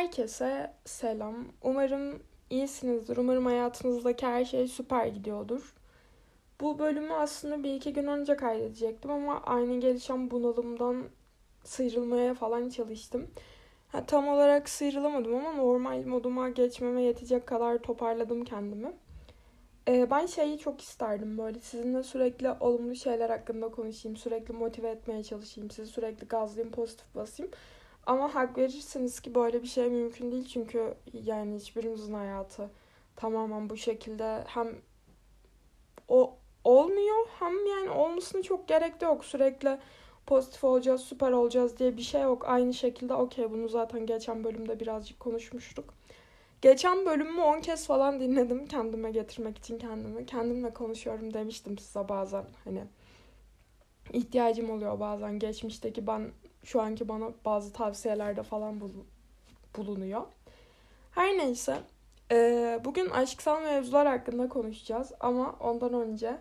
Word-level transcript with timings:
Herkese 0.00 0.72
selam. 0.84 1.34
Umarım 1.62 2.22
iyisinizdir. 2.50 3.16
Umarım 3.16 3.46
hayatınızdaki 3.46 4.26
her 4.26 4.44
şey 4.44 4.68
süper 4.68 5.06
gidiyordur. 5.06 5.74
Bu 6.60 6.78
bölümü 6.78 7.12
aslında 7.12 7.62
bir 7.62 7.74
iki 7.74 7.92
gün 7.92 8.06
önce 8.06 8.36
kaydedecektim 8.36 9.10
ama 9.10 9.42
aynı 9.42 9.80
gelişen 9.80 10.30
bunalımdan 10.30 11.04
sıyrılmaya 11.64 12.34
falan 12.34 12.68
çalıştım. 12.68 13.30
Ha, 13.88 14.06
tam 14.06 14.28
olarak 14.28 14.68
sıyrılamadım 14.68 15.34
ama 15.34 15.52
normal 15.52 16.06
moduma 16.06 16.48
geçmeme 16.48 17.02
yetecek 17.02 17.46
kadar 17.46 17.78
toparladım 17.78 18.44
kendimi. 18.44 18.92
Ee, 19.88 20.10
ben 20.10 20.26
şeyi 20.26 20.58
çok 20.58 20.80
isterdim 20.80 21.38
böyle 21.38 21.60
sizinle 21.60 22.02
sürekli 22.02 22.50
olumlu 22.50 22.94
şeyler 22.94 23.30
hakkında 23.30 23.68
konuşayım, 23.68 24.16
sürekli 24.16 24.54
motive 24.54 24.88
etmeye 24.88 25.22
çalışayım, 25.22 25.70
sizi 25.70 25.92
sürekli 25.92 26.28
gazlayayım, 26.28 26.72
pozitif 26.72 27.14
basayım. 27.14 27.52
Ama 28.06 28.34
hak 28.34 28.58
verirsiniz 28.58 29.20
ki 29.20 29.34
böyle 29.34 29.62
bir 29.62 29.68
şey 29.68 29.88
mümkün 29.88 30.32
değil 30.32 30.48
çünkü 30.48 30.94
yani 31.12 31.56
hiçbirimizin 31.56 32.14
hayatı 32.14 32.70
tamamen 33.16 33.70
bu 33.70 33.76
şekilde 33.76 34.44
hem 34.46 34.68
o 36.08 36.34
olmuyor 36.64 37.26
hem 37.38 37.66
yani 37.66 37.90
olmasına 37.90 38.42
çok 38.42 38.68
gerek 38.68 39.00
de 39.00 39.04
yok. 39.04 39.24
Sürekli 39.24 39.78
pozitif 40.26 40.64
olacağız, 40.64 41.00
süper 41.00 41.32
olacağız 41.32 41.78
diye 41.78 41.96
bir 41.96 42.02
şey 42.02 42.22
yok. 42.22 42.44
Aynı 42.46 42.74
şekilde 42.74 43.14
okey 43.14 43.50
bunu 43.50 43.68
zaten 43.68 44.06
geçen 44.06 44.44
bölümde 44.44 44.80
birazcık 44.80 45.20
konuşmuştuk. 45.20 45.94
Geçen 46.62 47.06
bölümümü 47.06 47.40
10 47.40 47.60
kez 47.60 47.86
falan 47.86 48.20
dinledim 48.20 48.66
kendime 48.66 49.10
getirmek 49.10 49.58
için 49.58 49.78
kendimi. 49.78 50.26
Kendimle 50.26 50.74
konuşuyorum 50.74 51.34
demiştim 51.34 51.78
size 51.78 52.08
bazen 52.08 52.44
hani 52.64 52.84
ihtiyacım 54.12 54.70
oluyor 54.70 55.00
bazen 55.00 55.38
geçmişteki 55.38 56.06
ben 56.06 56.32
şu 56.64 56.80
anki 56.80 57.08
bana 57.08 57.30
bazı 57.44 57.72
tavsiyelerde 57.72 58.42
falan 58.42 58.80
bulunuyor. 59.76 60.22
Her 61.10 61.38
neyse 61.38 61.76
bugün 62.84 63.10
aşksal 63.10 63.62
mevzular 63.62 64.06
hakkında 64.06 64.48
konuşacağız 64.48 65.12
ama 65.20 65.56
ondan 65.60 65.94
önce 65.94 66.36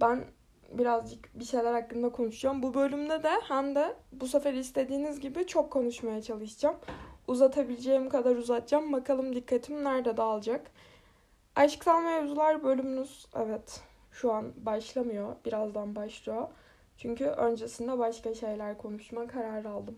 ben 0.00 0.24
birazcık 0.72 1.38
bir 1.38 1.44
şeyler 1.44 1.72
hakkında 1.72 2.12
konuşacağım. 2.12 2.62
Bu 2.62 2.74
bölümde 2.74 3.22
de 3.22 3.30
hem 3.48 3.74
de 3.74 3.96
bu 4.12 4.26
sefer 4.26 4.54
istediğiniz 4.54 5.20
gibi 5.20 5.46
çok 5.46 5.70
konuşmaya 5.70 6.22
çalışacağım. 6.22 6.76
Uzatabileceğim 7.28 8.08
kadar 8.08 8.36
uzatacağım. 8.36 8.92
Bakalım 8.92 9.34
dikkatim 9.34 9.84
nerede 9.84 10.16
dağılacak. 10.16 10.70
Aşksal 11.56 12.02
mevzular 12.02 12.64
bölümünüz 12.64 13.26
evet 13.36 13.80
şu 14.12 14.32
an 14.32 14.52
başlamıyor. 14.56 15.36
Birazdan 15.44 15.96
başlıyor. 15.96 16.48
Çünkü 16.98 17.24
öncesinde 17.24 17.98
başka 17.98 18.34
şeyler 18.34 18.78
konuşma 18.78 19.26
kararı 19.26 19.70
aldım. 19.70 19.96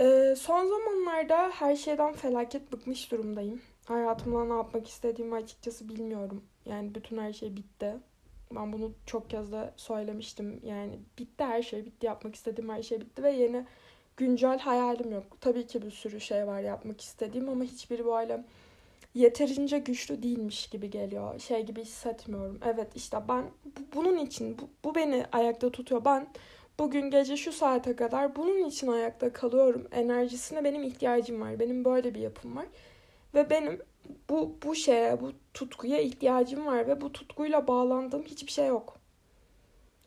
Ee, 0.00 0.34
son 0.38 0.68
zamanlarda 0.68 1.50
her 1.50 1.76
şeyden 1.76 2.12
felaket 2.12 2.72
bıkmış 2.72 3.12
durumdayım. 3.12 3.62
Hayatımda 3.84 4.44
ne 4.44 4.52
yapmak 4.54 4.88
istediğimi 4.88 5.34
açıkçası 5.34 5.88
bilmiyorum. 5.88 6.44
Yani 6.66 6.94
bütün 6.94 7.18
her 7.18 7.32
şey 7.32 7.56
bitti. 7.56 7.94
Ben 8.54 8.72
bunu 8.72 8.92
çok 9.06 9.30
kez 9.30 9.52
de 9.52 9.70
söylemiştim. 9.76 10.60
Yani 10.64 10.98
bitti 11.18 11.44
her 11.44 11.62
şey 11.62 11.84
bitti. 11.86 12.06
Yapmak 12.06 12.34
istediğim 12.34 12.70
her 12.70 12.82
şey 12.82 13.00
bitti 13.00 13.22
ve 13.22 13.30
yeni 13.30 13.64
güncel 14.16 14.58
hayalim 14.58 15.12
yok. 15.12 15.24
Tabii 15.40 15.66
ki 15.66 15.82
bir 15.82 15.90
sürü 15.90 16.20
şey 16.20 16.46
var 16.46 16.60
yapmak 16.60 17.00
istediğim 17.00 17.48
ama 17.48 17.64
hiçbiri 17.64 18.06
böyle 18.06 18.44
yeterince 19.14 19.78
güçlü 19.78 20.22
değilmiş 20.22 20.66
gibi 20.66 20.90
geliyor. 20.90 21.38
Şey 21.38 21.62
gibi 21.62 21.82
hissetmiyorum. 21.82 22.58
Evet 22.64 22.88
işte 22.94 23.18
ben 23.28 23.44
bunun 23.94 24.18
için 24.18 24.58
bu, 24.58 24.68
bu 24.84 24.94
beni 24.94 25.24
ayakta 25.32 25.70
tutuyor. 25.70 26.04
Ben 26.04 26.26
bugün 26.78 27.10
gece 27.10 27.36
şu 27.36 27.52
saate 27.52 27.96
kadar 27.96 28.36
bunun 28.36 28.64
için 28.64 28.86
ayakta 28.88 29.32
kalıyorum. 29.32 29.88
Enerjisine 29.92 30.64
benim 30.64 30.82
ihtiyacım 30.82 31.40
var. 31.40 31.60
Benim 31.60 31.84
böyle 31.84 32.14
bir 32.14 32.20
yapım 32.20 32.56
var. 32.56 32.66
Ve 33.34 33.50
benim 33.50 33.78
bu 34.30 34.56
bu 34.64 34.74
şeye, 34.74 35.20
bu 35.20 35.32
tutkuya 35.54 36.00
ihtiyacım 36.00 36.66
var 36.66 36.88
ve 36.88 37.00
bu 37.00 37.12
tutkuyla 37.12 37.66
bağlandığım 37.66 38.22
hiçbir 38.22 38.52
şey 38.52 38.66
yok. 38.66 38.98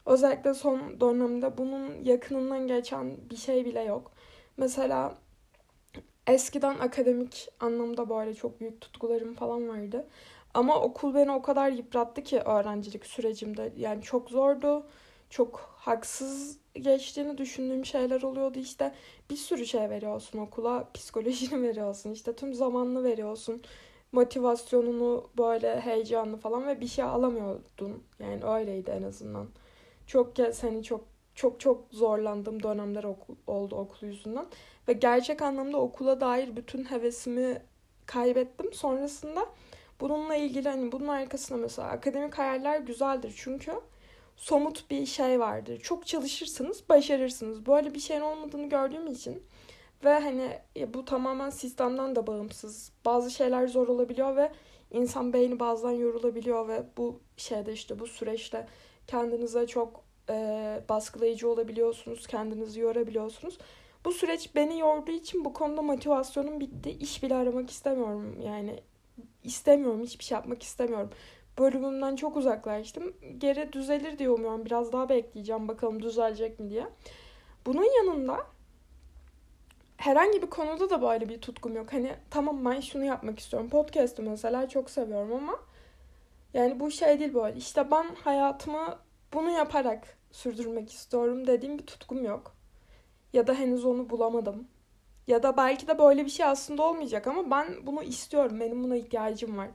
Özellikle 0.06 0.54
son 0.54 1.00
dönemde 1.00 1.58
bunun 1.58 2.04
yakınından 2.04 2.68
geçen 2.68 3.18
bir 3.30 3.36
şey 3.36 3.66
bile 3.66 3.82
yok. 3.84 4.12
Mesela 4.58 5.16
eskiden 6.28 6.80
akademik 6.80 7.50
anlamda 7.60 8.10
böyle 8.10 8.34
çok 8.34 8.60
büyük 8.60 8.82
tutkularım 8.82 9.34
falan 9.34 9.70
vardı. 9.70 10.08
Ama 10.54 10.82
okul 10.82 11.16
beni 11.16 11.32
o 11.32 11.42
kadar 11.42 11.70
yıprattı 11.70 12.24
ki 12.24 12.40
öğrencilik 12.40 13.06
sürecimde. 13.06 13.74
Yani 13.78 14.02
çok 14.02 14.30
zordu. 14.30 14.86
Çok 15.30 15.60
haksız 15.78 16.58
geçtiğini 16.74 17.38
düşündüğüm 17.38 17.86
şeyler 17.86 18.22
oluyordu. 18.22 18.60
İşte 18.60 18.94
bir 19.30 19.36
sürü 19.36 19.66
şey 19.66 19.90
veriyorsun 19.90 20.40
okula. 20.40 20.88
Psikolojini 20.94 21.64
veriyorsun. 21.68 22.12
işte 22.12 22.36
tüm 22.36 22.54
zamanını 22.54 23.04
veriyorsun. 23.04 23.62
Motivasyonunu 24.12 25.30
böyle 25.38 25.80
heyecanlı 25.80 26.38
falan 26.38 26.68
ve 26.68 26.82
bir 26.82 26.88
şey 26.88 27.06
alamıyordun. 27.06 28.04
Yani 28.20 28.46
öyleydi 28.46 28.92
en 28.92 29.04
azından. 29.04 29.48
Çok 30.08 30.34
hani 30.62 30.84
çok 30.84 31.02
çok 31.38 31.60
çok 31.60 31.84
zorlandığım 31.92 32.64
dönemler 32.64 33.04
okul, 33.04 33.36
oldu 33.48 33.76
okul 33.76 34.08
yüzünden. 34.08 34.46
Ve 34.88 34.94
gerçek 34.94 35.42
anlamda 35.42 35.78
okula 35.78 36.22
dair 36.22 36.56
bütün 36.56 36.84
hevesimi 36.84 37.62
kaybettim. 38.06 38.74
Sonrasında 38.74 39.46
bununla 40.02 40.36
ilgili 40.36 40.70
hani 40.70 40.92
bunun 40.92 41.08
arkasında 41.08 41.60
mesela 41.60 41.88
akademik 41.88 42.38
hayaller 42.38 42.80
güzeldir. 42.80 43.34
Çünkü 43.38 43.72
somut 44.36 44.92
bir 44.92 45.06
şey 45.06 45.40
vardır. 45.40 45.80
Çok 45.80 46.08
çalışırsınız, 46.08 46.90
başarırsınız. 46.90 47.66
Böyle 47.66 47.94
bir 47.94 48.00
şeyin 48.00 48.22
olmadığını 48.22 48.70
gördüğüm 48.70 49.08
için 49.08 49.44
ve 50.04 50.14
hani 50.20 50.60
bu 50.94 51.06
tamamen 51.06 51.50
sistemden 51.50 52.16
de 52.16 52.28
bağımsız. 52.28 52.92
Bazı 53.06 53.32
şeyler 53.32 53.68
zor 53.68 53.88
olabiliyor 53.88 54.36
ve 54.36 54.52
insan 54.92 55.34
beyni 55.34 55.60
bazen 55.60 55.92
yorulabiliyor 55.92 56.68
ve 56.68 56.84
bu 56.98 57.20
şeyde 57.38 57.74
işte 57.74 58.00
bu 58.00 58.08
süreçte 58.08 58.68
kendinize 59.08 59.68
çok 59.68 60.07
e, 60.30 60.82
baskılayıcı 60.90 61.50
olabiliyorsunuz. 61.50 62.28
Kendinizi 62.28 62.80
yorabiliyorsunuz. 62.80 63.58
Bu 64.06 64.12
süreç 64.12 64.56
beni 64.56 64.80
yorduğu 64.80 65.12
için 65.12 65.46
bu 65.46 65.54
konuda 65.54 65.82
motivasyonum 65.82 66.60
bitti. 66.60 66.90
İş 66.90 67.24
bile 67.24 67.36
aramak 67.36 67.70
istemiyorum. 67.70 68.42
Yani 68.42 68.80
istemiyorum. 69.44 70.02
Hiçbir 70.02 70.24
şey 70.24 70.36
yapmak 70.36 70.64
istemiyorum. 70.64 71.10
Bölümümden 71.60 72.16
çok 72.16 72.38
uzaklaştım. 72.38 73.14
Geri 73.38 73.74
düzelir 73.74 74.18
diye 74.18 74.30
umuyorum. 74.30 74.66
Biraz 74.66 74.94
daha 74.94 75.10
bekleyeceğim 75.10 75.68
bakalım 75.68 76.02
düzelecek 76.02 76.60
mi 76.60 76.70
diye. 76.70 76.88
Bunun 77.66 77.86
yanında 77.98 78.38
herhangi 79.98 80.42
bir 80.42 80.50
konuda 80.50 80.90
da 80.90 81.02
böyle 81.02 81.30
bir 81.30 81.42
tutkum 81.42 81.76
yok. 81.76 81.94
Hani 81.94 82.16
tamam 82.30 82.66
ben 82.66 82.80
şunu 82.80 83.06
yapmak 83.06 83.40
istiyorum. 83.40 83.70
Podcast'ı 83.70 84.24
mesela 84.24 84.70
çok 84.70 84.90
seviyorum 84.90 85.34
ama 85.34 85.60
yani 86.54 86.80
bu 86.80 86.92
şey 86.92 87.20
değil 87.20 87.34
böyle. 87.34 87.58
İşte 87.58 87.92
ben 87.92 88.06
hayatımı 88.24 88.98
bunu 89.34 89.52
yaparak 89.52 90.17
sürdürmek 90.38 90.92
istiyorum 90.94 91.48
dediğim 91.48 91.78
bir 91.80 91.86
tutkum 91.86 92.26
yok. 92.26 92.56
Ya 93.34 93.48
da 93.48 93.54
henüz 93.54 93.86
onu 93.86 94.10
bulamadım. 94.10 94.68
Ya 95.28 95.44
da 95.44 95.58
belki 95.58 95.88
de 95.88 96.00
böyle 96.00 96.26
bir 96.26 96.30
şey 96.30 96.46
aslında 96.46 96.84
olmayacak 96.84 97.28
ama 97.28 97.52
ben 97.52 97.88
bunu 97.88 98.04
istiyorum. 98.04 98.60
Benim 98.60 98.84
buna 98.84 98.96
ihtiyacım 98.96 99.58
var. 99.58 99.70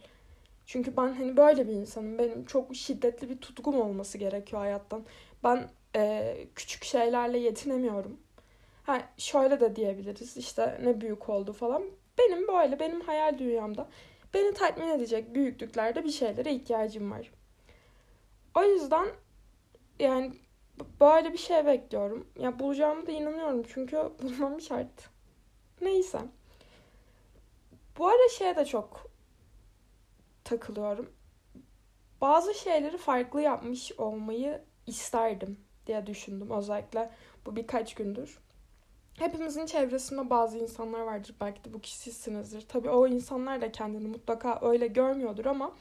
Çünkü 0.67 0.97
ben 0.97 1.13
hani 1.13 1.37
böyle 1.37 1.69
bir 1.69 1.73
insanım. 1.73 2.19
Benim 2.19 2.45
çok 2.45 2.77
şiddetli 2.77 3.31
bir 3.31 3.39
tutkum 3.39 3.81
olması 3.81 4.19
gerekiyor 4.19 4.63
hayattan. 4.63 5.05
Ben 5.45 5.69
e, 5.97 6.35
küçük 6.55 6.85
şeylerle 6.85 7.39
yetinemiyorum. 7.39 8.21
Ha 8.83 9.03
şöyle 9.19 9.61
de 9.61 9.77
diyebiliriz. 9.77 10.37
İşte 10.37 10.81
ne 10.85 11.01
büyük 11.01 11.29
oldu 11.29 11.53
falan. 11.53 11.83
Benim 12.19 12.49
böyle 12.49 12.81
benim 12.81 13.01
hayal 13.01 13.39
dünyamda 13.39 13.89
beni 14.35 14.55
tatmin 14.55 14.89
edecek 14.89 15.35
büyüklüklerde 15.35 16.05
bir 16.05 16.11
şeylere 16.11 16.55
ihtiyacım 16.55 17.11
var. 17.11 17.31
O 18.55 18.65
yüzden 18.65 19.07
yani 19.99 20.33
böyle 21.01 21.33
bir 21.33 21.39
şey 21.39 21.67
bekliyorum. 21.67 22.27
Ya 22.39 22.59
bulacağımı 22.59 23.07
da 23.07 23.13
inanıyorum 23.13 23.63
çünkü 23.69 23.97
bulmam 24.23 24.61
şart. 24.61 25.11
Neyse. 25.81 26.19
Bu 27.99 28.09
ara 28.09 28.29
şeye 28.39 28.57
de 28.57 28.65
çok 28.65 29.11
takılıyorum. 30.45 31.13
Bazı 32.21 32.55
şeyleri 32.55 32.99
farklı 32.99 33.43
yapmış 33.43 33.93
olmayı 33.93 34.65
isterdim 34.87 35.61
diye 35.87 36.07
düşündüm 36.07 36.51
özellikle 36.51 37.11
bu 37.47 37.57
birkaç 37.57 37.95
gündür. 37.95 38.39
Hepimizin 39.19 39.67
çevresinde 39.67 40.31
bazı 40.31 40.59
insanlar 40.59 41.01
vardır. 41.01 41.35
Belki 41.41 41.65
de 41.65 41.75
bu 41.75 41.81
kişi. 41.81 42.11
Tabii 42.69 42.91
o 42.91 43.07
insanlar 43.07 43.61
da 43.61 43.73
kendini 43.73 44.09
mutlaka 44.09 44.59
öyle 44.63 44.87
görmüyordur 44.87 45.45
ama 45.45 45.73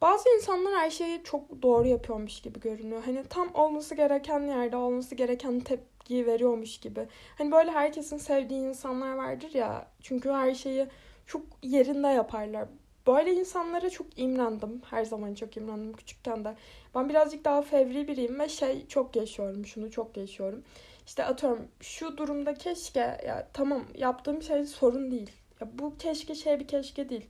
bazı 0.00 0.28
insanlar 0.36 0.74
her 0.74 0.90
şeyi 0.90 1.22
çok 1.24 1.62
doğru 1.62 1.88
yapıyormuş 1.88 2.40
gibi 2.42 2.60
görünüyor. 2.60 3.02
Hani 3.04 3.24
tam 3.30 3.54
olması 3.54 3.94
gereken 3.94 4.40
yerde 4.40 4.76
olması 4.76 5.14
gereken 5.14 5.60
tepkiyi 5.60 6.26
veriyormuş 6.26 6.78
gibi. 6.80 7.08
Hani 7.38 7.52
böyle 7.52 7.70
herkesin 7.70 8.16
sevdiği 8.16 8.60
insanlar 8.60 9.16
vardır 9.16 9.50
ya. 9.54 9.86
Çünkü 10.02 10.30
her 10.30 10.54
şeyi 10.54 10.86
çok 11.26 11.42
yerinde 11.62 12.08
yaparlar. 12.08 12.68
Böyle 13.06 13.34
insanlara 13.34 13.90
çok 13.90 14.18
imrendim. 14.18 14.82
Her 14.90 15.04
zaman 15.04 15.34
çok 15.34 15.56
imrendim 15.56 15.92
küçükken 15.92 16.44
de. 16.44 16.54
Ben 16.94 17.08
birazcık 17.08 17.44
daha 17.44 17.62
fevri 17.62 18.08
biriyim 18.08 18.40
ve 18.40 18.48
şey 18.48 18.86
çok 18.88 19.16
yaşıyorum. 19.16 19.66
Şunu 19.66 19.90
çok 19.90 20.16
yaşıyorum. 20.16 20.62
işte 21.06 21.24
atıyorum 21.24 21.68
şu 21.80 22.16
durumda 22.16 22.54
keşke 22.54 23.00
ya 23.00 23.48
tamam 23.52 23.84
yaptığım 23.94 24.42
şey 24.42 24.64
sorun 24.66 25.10
değil. 25.10 25.30
Ya 25.60 25.68
bu 25.78 25.98
keşke 25.98 26.34
şey 26.34 26.60
bir 26.60 26.68
keşke 26.68 27.08
değil. 27.08 27.26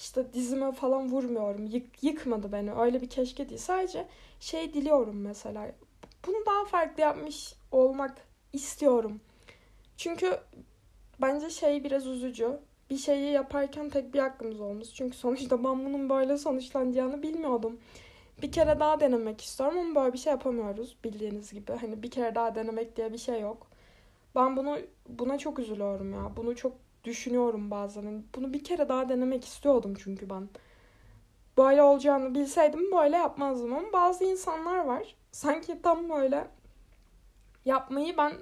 İşte 0.00 0.32
dizime 0.32 0.72
falan 0.72 1.10
vurmuyorum. 1.10 1.66
Yık, 1.66 2.02
yıkmadı 2.04 2.52
beni. 2.52 2.72
Öyle 2.74 3.02
bir 3.02 3.10
keşke 3.10 3.48
değil. 3.48 3.60
Sadece 3.60 4.06
şey 4.40 4.74
diliyorum 4.74 5.20
mesela. 5.20 5.72
Bunu 6.26 6.36
daha 6.46 6.64
farklı 6.64 7.02
yapmış 7.02 7.54
olmak 7.72 8.18
istiyorum. 8.52 9.20
Çünkü 9.96 10.38
bence 11.22 11.50
şey 11.50 11.84
biraz 11.84 12.06
üzücü. 12.06 12.58
Bir 12.90 12.96
şeyi 12.96 13.32
yaparken 13.32 13.90
tek 13.90 14.14
bir 14.14 14.18
hakkımız 14.18 14.60
olmuş. 14.60 14.88
Çünkü 14.94 15.16
sonuçta 15.16 15.64
ben 15.64 15.84
bunun 15.84 16.10
böyle 16.10 16.38
sonuçlanacağını 16.38 17.22
bilmiyordum. 17.22 17.80
Bir 18.42 18.52
kere 18.52 18.80
daha 18.80 19.00
denemek 19.00 19.40
istiyorum 19.40 19.78
ama 19.78 20.00
böyle 20.00 20.12
bir 20.12 20.18
şey 20.18 20.30
yapamıyoruz 20.30 20.96
bildiğiniz 21.04 21.52
gibi. 21.52 21.72
Hani 21.72 22.02
bir 22.02 22.10
kere 22.10 22.34
daha 22.34 22.54
denemek 22.54 22.96
diye 22.96 23.12
bir 23.12 23.18
şey 23.18 23.40
yok. 23.40 23.66
Ben 24.36 24.56
bunu 24.56 24.78
buna 25.08 25.38
çok 25.38 25.58
üzülüyorum 25.58 26.12
ya. 26.12 26.32
Bunu 26.36 26.56
çok 26.56 26.72
düşünüyorum 27.04 27.70
bazen. 27.70 28.02
Yani 28.02 28.22
bunu 28.34 28.52
bir 28.52 28.64
kere 28.64 28.88
daha 28.88 29.08
denemek 29.08 29.44
istiyordum 29.44 29.94
çünkü 30.04 30.30
ben. 30.30 30.48
Böyle 31.58 31.82
olacağını 31.82 32.34
bilseydim 32.34 32.92
böyle 32.92 33.16
yapmazdım 33.16 33.72
ama 33.72 33.92
bazı 33.92 34.24
insanlar 34.24 34.84
var. 34.84 35.16
Sanki 35.32 35.82
tam 35.82 36.10
böyle 36.10 36.46
yapmayı 37.64 38.16
ben 38.16 38.32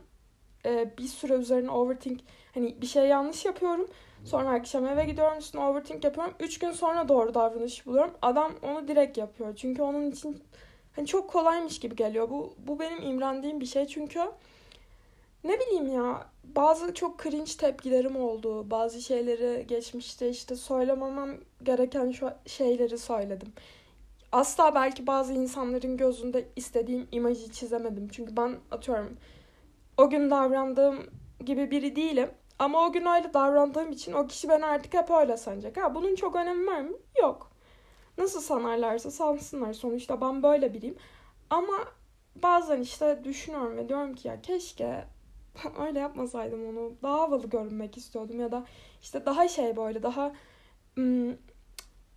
e, 0.67 0.99
bir 0.99 1.07
süre 1.07 1.33
üzerine 1.33 1.71
overthink 1.71 2.21
hani 2.55 2.81
bir 2.81 2.87
şey 2.87 3.07
yanlış 3.07 3.45
yapıyorum. 3.45 3.89
Sonra 4.25 4.51
akşam 4.51 4.87
eve 4.87 5.05
gidiyorum 5.05 5.39
üstüne 5.39 5.63
overthink 5.63 6.05
yapıyorum. 6.05 6.35
Üç 6.41 6.59
gün 6.59 6.73
sonra 6.73 7.09
doğru 7.09 7.35
davranış 7.35 7.87
buluyorum. 7.87 8.15
Adam 8.23 8.53
onu 8.63 8.89
direkt 8.89 9.19
yapıyor. 9.19 9.57
Çünkü 9.57 9.83
onun 9.83 10.11
için 10.11 10.43
hani 10.97 11.07
çok 11.07 11.31
kolaymış 11.31 11.81
gibi 11.81 11.97
geliyor. 11.97 12.31
Bu, 12.31 12.55
bu 12.59 12.81
benim 12.81 13.03
imrendiğim 13.03 13.61
bir 13.61 13.67
şey. 13.67 13.87
Çünkü 13.87 14.21
ne 15.49 15.61
bileyim 15.61 15.89
ya 15.89 16.27
bazı 16.45 16.95
çok 16.95 17.23
cringe 17.23 17.53
tepkilerim 17.59 18.17
oldu. 18.17 18.71
Bazı 18.71 19.03
şeyleri 19.03 19.67
geçmişte 19.67 20.31
işte 20.31 20.57
söylememem 20.57 21.41
gereken 21.63 22.11
şu 22.11 22.31
şeyleri 22.47 22.99
söyledim. 22.99 23.53
Asla 24.33 24.75
belki 24.75 25.07
bazı 25.07 25.33
insanların 25.33 25.97
gözünde 25.97 26.49
istediğim 26.57 27.09
imajı 27.13 27.53
çizemedim. 27.53 28.09
Çünkü 28.09 28.37
ben 28.37 28.57
atıyorum 28.71 29.17
o 29.97 30.11
gün 30.11 30.31
davrandığım 30.31 30.99
gibi 31.45 31.71
biri 31.71 31.97
değilim. 31.97 32.31
Ama 32.59 32.87
o 32.87 32.93
gün 32.93 33.07
öyle 33.07 33.35
davrandığım 33.35 33.93
için 33.93 34.13
o 34.13 34.27
kişi 34.27 34.49
beni 34.49 34.67
artık 34.67 34.95
hep 34.95 35.11
öyle 35.11 35.37
sanacak. 35.37 35.77
Ha, 35.77 35.95
bunun 35.95 36.15
çok 36.15 36.37
önemi 36.37 36.67
var 36.67 36.81
mı? 36.81 36.97
Yok. 37.23 37.51
Nasıl 38.19 38.41
sanarlarsa 38.41 39.11
sansınlar. 39.11 39.73
Sonuçta 39.73 40.21
ben 40.21 40.43
böyle 40.43 40.75
biriyim. 40.75 40.97
Ama 41.51 41.75
bazen 42.43 42.81
işte 42.81 43.21
düşünüyorum 43.25 43.77
ve 43.77 43.89
diyorum 43.89 44.15
ki 44.15 44.29
ya 44.29 44.43
keşke 44.43 45.05
öyle 45.87 45.99
yapmasaydım 45.99 46.69
onu. 46.69 46.93
Daha 47.03 47.21
havalı 47.21 47.51
görünmek 47.51 47.97
istiyordum 47.97 48.41
ya 48.41 48.53
da 48.53 48.65
işte 49.03 49.27
daha 49.27 49.49
şey 49.49 49.77
böyle 49.77 50.03
daha 50.03 50.33
ım, 50.99 51.39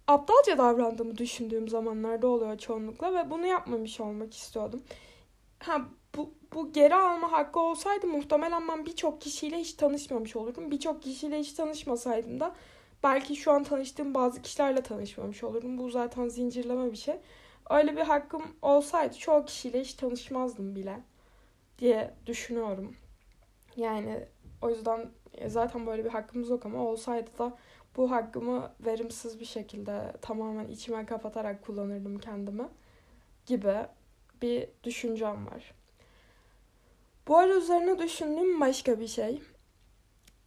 aptalca 0.07 0.57
davrandığımı 0.57 1.17
düşündüğüm 1.17 1.67
zamanlarda 1.67 2.27
oluyor 2.27 2.57
çoğunlukla 2.57 3.13
ve 3.13 3.29
bunu 3.29 3.45
yapmamış 3.45 3.99
olmak 3.99 4.33
istiyordum. 4.33 4.83
Ha 5.59 5.81
bu, 6.17 6.33
bu 6.53 6.73
geri 6.73 6.95
alma 6.95 7.31
hakkı 7.31 7.59
olsaydı 7.59 8.07
muhtemelen 8.07 8.67
ben 8.67 8.85
birçok 8.85 9.21
kişiyle 9.21 9.57
hiç 9.59 9.73
tanışmamış 9.73 10.35
olurdum. 10.35 10.71
Birçok 10.71 11.03
kişiyle 11.03 11.39
hiç 11.39 11.53
tanışmasaydım 11.53 12.39
da 12.39 12.55
belki 13.03 13.35
şu 13.35 13.51
an 13.51 13.63
tanıştığım 13.63 14.13
bazı 14.13 14.41
kişilerle 14.41 14.81
tanışmamış 14.81 15.43
olurdum. 15.43 15.77
Bu 15.77 15.89
zaten 15.89 16.27
zincirleme 16.27 16.91
bir 16.91 16.97
şey. 16.97 17.15
Öyle 17.69 17.97
bir 17.97 18.01
hakkım 18.01 18.43
olsaydı 18.61 19.17
çoğu 19.17 19.45
kişiyle 19.45 19.81
hiç 19.81 19.93
tanışmazdım 19.93 20.75
bile 20.75 20.99
diye 21.79 22.13
düşünüyorum. 22.25 22.95
Yani 23.75 24.25
o 24.61 24.69
yüzden 24.69 25.09
e, 25.33 25.49
zaten 25.49 25.87
böyle 25.87 26.05
bir 26.05 26.09
hakkımız 26.09 26.49
yok 26.49 26.65
ama 26.65 26.79
olsaydı 26.79 27.29
da 27.39 27.57
bu 27.97 28.11
hakkımı 28.11 28.71
verimsiz 28.79 29.39
bir 29.39 29.45
şekilde 29.45 30.13
tamamen 30.21 30.67
içime 30.67 31.05
kapatarak 31.05 31.65
kullanırdım 31.65 32.19
kendimi 32.19 32.67
gibi 33.45 33.75
bir 34.41 34.67
düşüncem 34.83 35.47
var. 35.47 35.73
Bu 37.27 37.37
ara 37.37 37.55
üzerine 37.55 37.99
düşündüğüm 37.99 38.61
başka 38.61 38.99
bir 38.99 39.07
şey. 39.07 39.41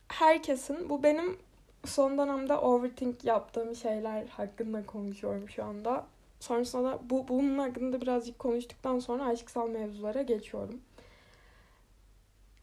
Herkesin, 0.09 0.89
bu 0.89 1.03
benim 1.03 1.39
son 1.85 2.19
dönemde 2.19 2.55
overthink 2.55 3.25
yaptığım 3.25 3.77
şeyler 3.77 4.27
hakkında 4.27 4.87
konuşuyorum 4.87 5.49
şu 5.49 5.65
anda. 5.65 6.07
Sonrasında 6.41 6.85
da 6.85 7.01
bu, 7.11 7.29
bunun 7.29 7.59
hakkında 7.59 8.01
birazcık 8.01 8.39
konuştuktan 8.39 8.99
sonra 8.99 9.25
aşksal 9.25 9.69
mevzulara 9.69 10.23
geçiyorum. 10.23 10.81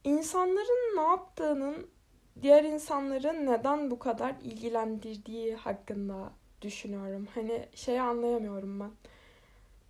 İnsanların 0.03 0.97
ne 0.97 1.01
yaptığının 1.01 1.87
diğer 2.41 2.63
insanları 2.63 3.45
neden 3.45 3.91
bu 3.91 3.99
kadar 3.99 4.35
ilgilendirdiği 4.43 5.55
hakkında 5.55 6.31
düşünüyorum. 6.61 7.27
Hani 7.35 7.69
şeyi 7.75 8.01
anlayamıyorum 8.01 8.79
ben. 8.79 8.91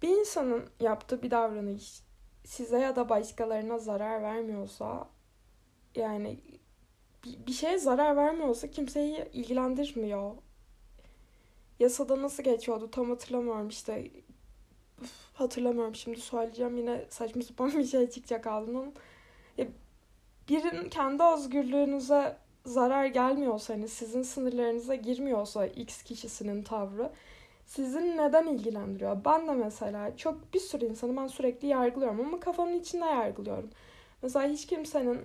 Bir 0.01 0.09
insanın 0.09 0.69
yaptığı 0.79 1.23
bir 1.23 1.31
davranış 1.31 2.01
size 2.45 2.79
ya 2.79 2.95
da 2.95 3.09
başkalarına 3.09 3.77
zarar 3.77 4.21
vermiyorsa 4.21 5.09
yani 5.95 6.39
bir 7.25 7.53
şeye 7.53 7.77
zarar 7.77 8.15
vermiyorsa 8.15 8.71
kimseyi 8.71 9.29
ilgilendirmiyor. 9.33 10.31
Yasada 11.79 12.21
nasıl 12.21 12.43
geçiyordu 12.43 12.91
tam 12.91 13.09
hatırlamıyorum 13.09 13.67
işte. 13.67 14.11
Uf, 15.01 15.33
hatırlamıyorum 15.33 15.95
şimdi 15.95 16.21
söyleyeceğim 16.21 16.77
yine 16.77 17.05
saçma 17.09 17.41
sapan 17.41 17.71
bir 17.77 17.85
şey 17.85 18.09
çıkacak 18.09 18.47
ağzımdan. 18.47 18.93
Ya, 20.51 20.63
birinin 20.63 20.89
kendi 20.89 21.23
özgürlüğünüze 21.23 22.37
zarar 22.65 23.05
gelmiyorsa 23.05 23.73
hani 23.73 23.87
sizin 23.87 24.21
sınırlarınıza 24.21 24.95
girmiyorsa 24.95 25.65
X 25.65 26.03
kişisinin 26.03 26.63
tavrı 26.63 27.11
sizin 27.65 28.17
neden 28.17 28.47
ilgilendiriyor? 28.47 29.25
Ben 29.25 29.47
de 29.47 29.51
mesela 29.51 30.17
çok 30.17 30.53
bir 30.53 30.59
sürü 30.59 30.85
insanı 30.85 31.17
ben 31.17 31.27
sürekli 31.27 31.67
yargılıyorum 31.67 32.19
ama 32.19 32.39
kafamın 32.39 32.79
içinde 32.79 33.05
yargılıyorum. 33.05 33.69
Mesela 34.21 34.47
hiç 34.47 34.67
kimsenin 34.67 35.21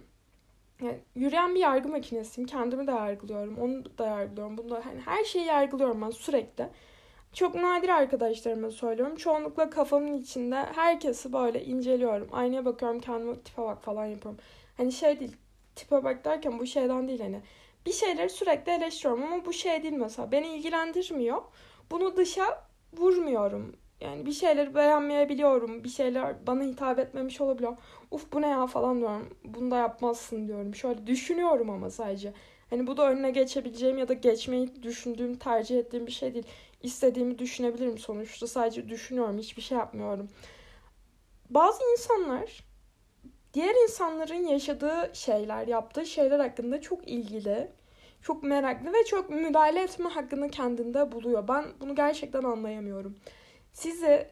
yani 0.83 0.99
yürüyen 1.15 1.55
bir 1.55 1.61
yargı 1.61 1.89
makinesiyim. 1.89 2.49
Kendimi 2.49 2.87
de 2.87 2.91
yargılıyorum. 2.91 3.59
Onu 3.59 3.99
da 3.99 4.07
yargılıyorum. 4.07 4.59
Bunu 4.59 4.71
da 4.71 4.83
hani 4.85 5.01
her 5.01 5.25
şeyi 5.25 5.45
yargılıyorum 5.45 6.03
ben 6.03 6.11
sürekli. 6.11 6.69
Çok 7.33 7.55
nadir 7.55 7.89
arkadaşlarıma 7.89 8.71
söylüyorum. 8.71 9.17
Çoğunlukla 9.17 9.71
kafamın 9.71 10.15
içinde 10.15 10.57
herkesi 10.57 11.33
böyle 11.33 11.65
inceliyorum. 11.65 12.29
Aynaya 12.33 12.65
bakıyorum 12.65 13.01
kendime 13.01 13.41
tipe 13.41 13.63
bak 13.63 13.83
falan 13.83 14.07
yapıyorum. 14.07 14.41
Hani 14.77 14.93
şey 14.93 15.21
değil 15.21 15.37
tipe 15.77 16.05
bak 16.05 16.25
derken 16.25 16.59
bu 16.59 16.67
şeyden 16.67 17.09
değil 17.09 17.21
hani. 17.21 17.41
Bir 17.87 17.93
şeyleri 17.93 18.31
sürekli 18.31 18.73
eleştiriyorum 18.73 19.23
ama 19.23 19.45
bu 19.45 19.53
şey 19.53 19.83
değil 19.83 19.95
mesela. 19.95 20.33
Beni 20.33 20.47
ilgilendirmiyor. 20.57 21.43
Bunu 21.91 22.17
dışa 22.17 22.67
vurmuyorum. 22.93 23.77
Yani 24.01 24.27
bir 24.27 24.33
şeyleri 24.33 24.75
beğenmeyebiliyorum. 24.75 25.85
Bir 25.85 25.89
şeyler 25.89 26.47
bana 26.47 26.63
hitap 26.63 26.99
etmemiş 26.99 27.41
olabiliyor. 27.41 27.77
Uf 28.11 28.33
bu 28.33 28.43
ne 28.43 28.49
ya 28.49 28.67
falan 28.67 28.99
diyorum. 29.01 29.29
Bunu 29.45 29.71
da 29.71 29.77
yapmazsın 29.77 30.49
diyorum. 30.49 30.75
Şöyle 30.75 31.07
düşünüyorum 31.07 31.71
ama 31.71 31.91
sadece. 31.91 32.33
Hani 32.71 32.87
bu 32.87 32.97
da 32.97 33.11
önüne 33.11 33.31
geçebileceğim 33.31 33.99
ya 33.99 34.09
da 34.09 34.13
geçmeyi 34.13 34.83
düşündüğüm, 34.83 35.35
tercih 35.39 35.79
ettiğim 35.79 36.07
bir 36.07 36.13
şey 36.13 36.35
değil. 36.35 36.47
İstediğimi 36.83 37.39
düşünebilirim 37.39 37.99
sonuçta. 37.99 38.47
Sadece 38.47 38.89
düşünüyorum. 38.89 39.39
Hiçbir 39.39 39.63
şey 39.63 39.79
yapmıyorum. 39.79 40.29
Bazı 41.51 41.81
insanlar 41.93 42.66
diğer 43.57 43.75
insanların 43.89 44.47
yaşadığı 44.47 45.11
şeyler, 45.13 45.67
yaptığı 45.67 46.07
şeyler 46.07 46.39
hakkında 46.39 46.81
çok 46.81 47.09
ilgili 47.09 47.69
çok 48.23 48.43
meraklı 48.43 48.93
ve 48.93 49.05
çok 49.05 49.31
müdahale 49.31 49.83
etme 49.83 50.09
hakkını 50.09 50.51
kendinde 50.51 51.13
buluyor. 51.13 51.49
Ben 51.49 51.65
bunu 51.81 51.95
gerçekten 51.95 52.43
anlayamıyorum. 52.43 53.17
Sizi 53.73 54.27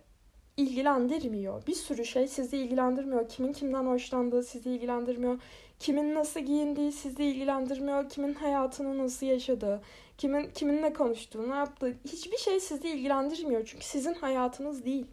ilgilendirmiyor. 0.56 1.66
Bir 1.66 1.74
sürü 1.74 2.04
şey 2.04 2.28
sizi 2.28 2.56
ilgilendirmiyor. 2.56 3.28
Kimin 3.28 3.52
kimden 3.52 3.86
hoşlandığı 3.86 4.42
sizi 4.42 4.70
ilgilendirmiyor. 4.70 5.38
Kimin 5.78 6.14
nasıl 6.14 6.40
giyindiği 6.40 6.92
sizi 6.92 7.24
ilgilendirmiyor. 7.24 8.08
Kimin 8.08 8.34
hayatını 8.34 8.98
nasıl 8.98 9.26
yaşadığı, 9.26 9.80
kimin 10.18 10.50
kiminle 10.50 10.92
konuştuğu, 10.92 11.50
ne 11.50 11.54
yaptığı 11.54 11.94
hiçbir 12.04 12.38
şey 12.38 12.60
sizi 12.60 12.88
ilgilendirmiyor. 12.88 13.66
Çünkü 13.66 13.84
sizin 13.84 14.14
hayatınız 14.14 14.84
değil. 14.84 15.06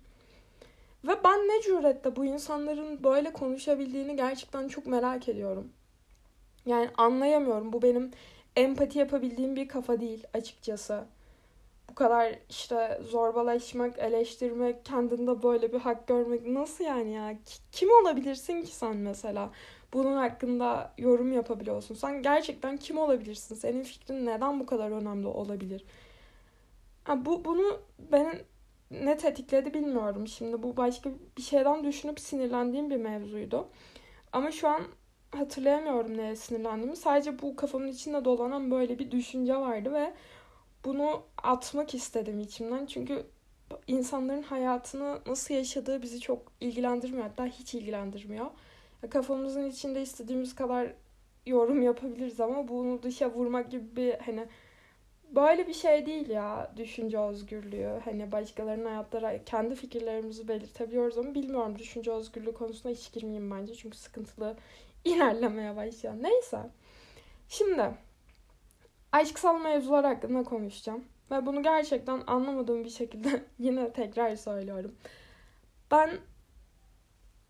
Ve 1.03 1.23
ben 1.23 1.39
ne 1.39 1.61
cüretle 1.61 2.15
bu 2.15 2.25
insanların 2.25 3.03
böyle 3.03 3.33
konuşabildiğini 3.33 4.15
gerçekten 4.15 4.67
çok 4.67 4.85
merak 4.85 5.29
ediyorum. 5.29 5.71
Yani 6.65 6.89
anlayamıyorum. 6.97 7.73
Bu 7.73 7.81
benim 7.81 8.11
empati 8.55 8.99
yapabildiğim 8.99 9.55
bir 9.55 9.67
kafa 9.67 9.99
değil 9.99 10.23
açıkçası. 10.33 11.03
Bu 11.89 11.95
kadar 11.95 12.35
işte 12.49 13.01
zorbalaşmak, 13.09 13.99
eleştirmek, 13.99 14.85
kendinde 14.85 15.43
böyle 15.43 15.73
bir 15.73 15.79
hak 15.79 16.07
görmek 16.07 16.47
nasıl 16.47 16.83
yani 16.83 17.11
ya? 17.11 17.35
Kim 17.71 17.89
olabilirsin 17.89 18.61
ki 18.61 18.75
sen 18.75 18.97
mesela? 18.97 19.49
Bunun 19.93 20.17
hakkında 20.17 20.93
yorum 20.97 21.33
yapabiliyorsun. 21.33 21.95
Sen 21.95 22.21
gerçekten 22.23 22.77
kim 22.77 22.97
olabilirsin? 22.97 23.55
Senin 23.55 23.83
fikrin 23.83 24.25
neden 24.25 24.59
bu 24.59 24.65
kadar 24.65 24.91
önemli 24.91 25.27
olabilir? 25.27 25.85
Ha, 27.03 27.25
bu 27.25 27.45
bunu 27.45 27.79
ben 28.11 28.39
ne 28.91 29.17
tetikledi 29.17 29.73
bilmiyorum. 29.73 30.27
Şimdi 30.27 30.63
bu 30.63 30.77
başka 30.77 31.09
bir 31.37 31.41
şeyden 31.41 31.83
düşünüp 31.83 32.19
sinirlendiğim 32.19 32.89
bir 32.89 32.97
mevzuydu. 32.97 33.67
Ama 34.31 34.51
şu 34.51 34.67
an 34.67 34.81
hatırlayamıyorum 35.31 36.17
neye 36.17 36.35
sinirlendiğimi. 36.35 36.95
Sadece 36.95 37.41
bu 37.41 37.55
kafamın 37.55 37.87
içinde 37.87 38.25
dolanan 38.25 38.71
böyle 38.71 38.99
bir 38.99 39.11
düşünce 39.11 39.55
vardı 39.55 39.93
ve 39.93 40.13
bunu 40.85 41.23
atmak 41.43 41.95
istedim 41.95 42.39
içimden. 42.39 42.85
Çünkü 42.85 43.25
insanların 43.87 44.43
hayatını 44.43 45.19
nasıl 45.25 45.53
yaşadığı 45.53 46.01
bizi 46.01 46.19
çok 46.19 46.51
ilgilendirmiyor. 46.61 47.23
Hatta 47.23 47.45
hiç 47.45 47.73
ilgilendirmiyor. 47.73 48.45
Kafamızın 49.09 49.69
içinde 49.69 50.01
istediğimiz 50.01 50.55
kadar 50.55 50.93
yorum 51.45 51.81
yapabiliriz 51.81 52.39
ama 52.39 52.67
bunu 52.67 53.03
dışa 53.03 53.29
vurmak 53.29 53.71
gibi 53.71 53.95
bir 53.95 54.13
hani 54.13 54.45
böyle 55.35 55.67
bir 55.67 55.73
şey 55.73 56.05
değil 56.05 56.29
ya 56.29 56.71
düşünce 56.77 57.19
özgürlüğü. 57.19 57.99
Hani 58.05 58.31
başkalarının 58.31 58.85
hayatları 58.85 59.41
kendi 59.45 59.75
fikirlerimizi 59.75 60.47
belirtebiliyoruz 60.47 61.17
ama 61.17 61.35
bilmiyorum 61.35 61.79
düşünce 61.79 62.11
özgürlüğü 62.11 62.53
konusuna 62.53 62.91
hiç 62.91 63.11
girmeyeyim 63.11 63.51
bence. 63.51 63.75
Çünkü 63.75 63.97
sıkıntılı 63.97 64.57
ilerlemeye 65.05 65.75
başlıyor. 65.75 66.15
Neyse. 66.21 66.59
Şimdi 67.49 67.91
aşksal 69.11 69.61
mevzular 69.61 70.05
hakkında 70.05 70.43
konuşacağım. 70.43 71.05
Ve 71.31 71.45
bunu 71.45 71.63
gerçekten 71.63 72.23
anlamadığım 72.27 72.83
bir 72.83 72.89
şekilde 72.89 73.43
yine 73.59 73.93
tekrar 73.93 74.35
söylüyorum. 74.35 74.95
Ben 75.91 76.19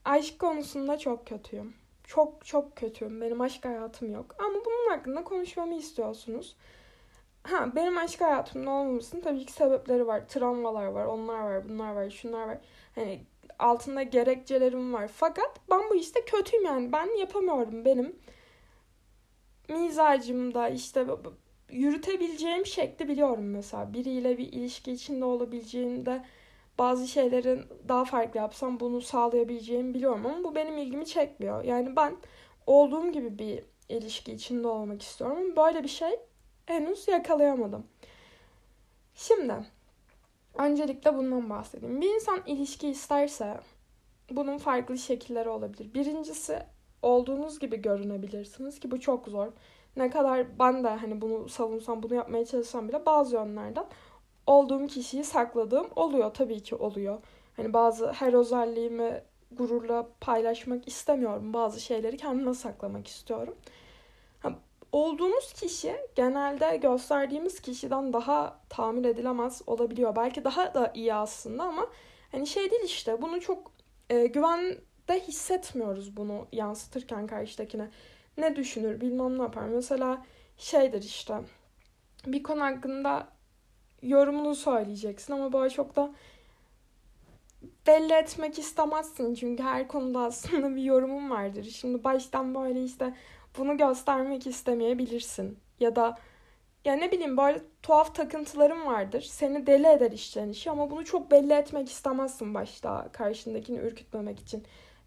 aşk 0.05 0.39
konusunda 0.39 0.97
çok 0.97 1.27
kötüyüm. 1.27 1.73
Çok 2.03 2.45
çok 2.45 2.75
kötüyüm. 2.75 3.21
Benim 3.21 3.41
aşk 3.41 3.65
hayatım 3.65 4.13
yok. 4.13 4.35
Ama 4.39 4.53
bunun 4.65 4.89
hakkında 4.89 5.23
konuşmamı 5.23 5.75
istiyorsunuz. 5.75 6.55
Ha 7.43 7.75
benim 7.75 7.97
aşk 7.97 8.21
hayatımda 8.21 8.71
olmamasının 8.71 9.21
tabii 9.21 9.45
ki 9.45 9.51
sebepleri 9.51 10.07
var. 10.07 10.27
Travmalar 10.27 10.85
var, 10.85 11.05
onlar 11.05 11.39
var, 11.39 11.69
bunlar 11.69 11.91
var, 11.91 12.09
şunlar 12.09 12.47
var. 12.47 12.57
Hani 12.95 13.21
altında 13.59 14.03
gerekçelerim 14.03 14.93
var. 14.93 15.07
Fakat 15.15 15.59
ben 15.69 15.89
bu 15.89 15.95
işte 15.95 16.25
kötüyüm 16.25 16.65
yani. 16.65 16.91
Ben 16.91 17.19
yapamıyorum 17.19 17.85
benim 17.85 18.15
mizacımda 19.69 20.69
işte 20.69 21.05
yürütebileceğim 21.71 22.65
şekli 22.65 23.07
biliyorum 23.07 23.49
mesela. 23.49 23.93
Biriyle 23.93 24.37
bir 24.37 24.53
ilişki 24.53 24.91
içinde 24.91 25.25
olabileceğimde 25.25 26.25
bazı 26.79 27.07
şeylerin 27.07 27.65
daha 27.87 28.05
farklı 28.05 28.39
yapsam 28.39 28.79
bunu 28.79 29.01
sağlayabileceğimi 29.01 29.93
biliyorum 29.93 30.25
ama 30.25 30.43
bu 30.43 30.55
benim 30.55 30.77
ilgimi 30.77 31.05
çekmiyor. 31.05 31.63
Yani 31.63 31.95
ben 31.95 32.15
olduğum 32.67 33.11
gibi 33.11 33.39
bir 33.39 33.63
ilişki 33.89 34.33
içinde 34.33 34.67
olmak 34.67 35.01
istiyorum 35.01 35.55
böyle 35.55 35.83
bir 35.83 35.89
şey 35.89 36.19
henüz 36.71 37.07
yakalayamadım. 37.07 37.83
Şimdi 39.15 39.53
öncelikle 40.57 41.17
bundan 41.17 41.49
bahsedeyim. 41.49 42.01
Bir 42.01 42.15
insan 42.15 42.41
ilişki 42.45 42.89
isterse 42.89 43.59
bunun 44.31 44.57
farklı 44.57 44.97
şekilleri 44.97 45.49
olabilir. 45.49 45.93
Birincisi 45.93 46.59
olduğunuz 47.01 47.59
gibi 47.59 47.81
görünebilirsiniz 47.81 48.79
ki 48.79 48.91
bu 48.91 48.99
çok 48.99 49.27
zor. 49.27 49.47
Ne 49.97 50.09
kadar 50.09 50.59
ben 50.59 50.83
de 50.83 50.87
hani 50.87 51.21
bunu 51.21 51.49
savunsam, 51.49 52.03
bunu 52.03 52.15
yapmaya 52.15 52.45
çalışsam 52.45 52.87
bile 52.87 53.05
bazı 53.05 53.35
yönlerden 53.35 53.85
olduğum 54.47 54.87
kişiyi 54.87 55.23
sakladığım 55.23 55.87
oluyor. 55.95 56.33
Tabii 56.33 56.63
ki 56.63 56.75
oluyor. 56.75 57.19
Hani 57.55 57.73
bazı 57.73 58.11
her 58.11 58.33
özelliğimi 58.33 59.21
gururla 59.51 60.07
paylaşmak 60.21 60.87
istemiyorum. 60.87 61.53
Bazı 61.53 61.79
şeyleri 61.79 62.17
kendime 62.17 62.53
saklamak 62.53 63.07
istiyorum. 63.07 63.55
Olduğumuz 64.91 65.53
kişi 65.53 65.95
genelde 66.15 66.77
gösterdiğimiz 66.77 67.61
kişiden 67.61 68.13
daha 68.13 68.59
tamir 68.69 69.05
edilemez 69.05 69.61
olabiliyor. 69.67 70.15
Belki 70.15 70.43
daha 70.43 70.73
da 70.73 70.91
iyi 70.95 71.13
aslında 71.13 71.63
ama 71.63 71.87
hani 72.31 72.47
şey 72.47 72.71
değil 72.71 72.83
işte 72.85 73.21
bunu 73.21 73.41
çok 73.41 73.71
e, 74.09 74.27
güvende 74.27 75.19
hissetmiyoruz 75.27 76.17
bunu 76.17 76.47
yansıtırken 76.51 77.27
karşıdakine. 77.27 77.89
Ne 78.37 78.55
düşünür 78.55 79.01
bilmem 79.01 79.37
ne 79.37 79.41
yapar. 79.41 79.63
Mesela 79.63 80.25
şeydir 80.57 81.03
işte 81.03 81.33
bir 82.25 82.43
konu 82.43 82.61
hakkında 82.61 83.27
yorumunu 84.01 84.55
söyleyeceksin 84.55 85.33
ama 85.33 85.53
böyle 85.53 85.69
çok 85.69 85.95
da 85.95 86.13
belli 87.87 88.13
etmek 88.13 88.59
istemezsin. 88.59 89.35
Çünkü 89.35 89.63
her 89.63 89.87
konuda 89.87 90.19
aslında 90.19 90.75
bir 90.75 90.83
yorumun 90.83 91.29
vardır. 91.29 91.63
Şimdi 91.63 92.03
baştan 92.03 92.55
böyle 92.55 92.83
işte 92.83 93.13
bunu 93.57 93.77
göstermek 93.77 94.47
istemeyebilirsin. 94.47 95.59
Ya 95.79 95.95
da 95.95 96.17
ya 96.85 96.93
ne 96.95 97.11
bileyim 97.11 97.37
böyle 97.37 97.61
tuhaf 97.83 98.15
takıntılarım 98.15 98.85
vardır. 98.85 99.21
Seni 99.21 99.67
deli 99.67 99.87
eder 99.87 100.11
işten 100.11 100.49
işi 100.49 100.71
ama 100.71 100.91
bunu 100.91 101.05
çok 101.05 101.31
belli 101.31 101.53
etmek 101.53 101.89
istemezsin 101.89 102.53
başta 102.53 103.09
karşındakini 103.11 103.77
ürkütmemek 103.77 104.39
için. 104.39 104.63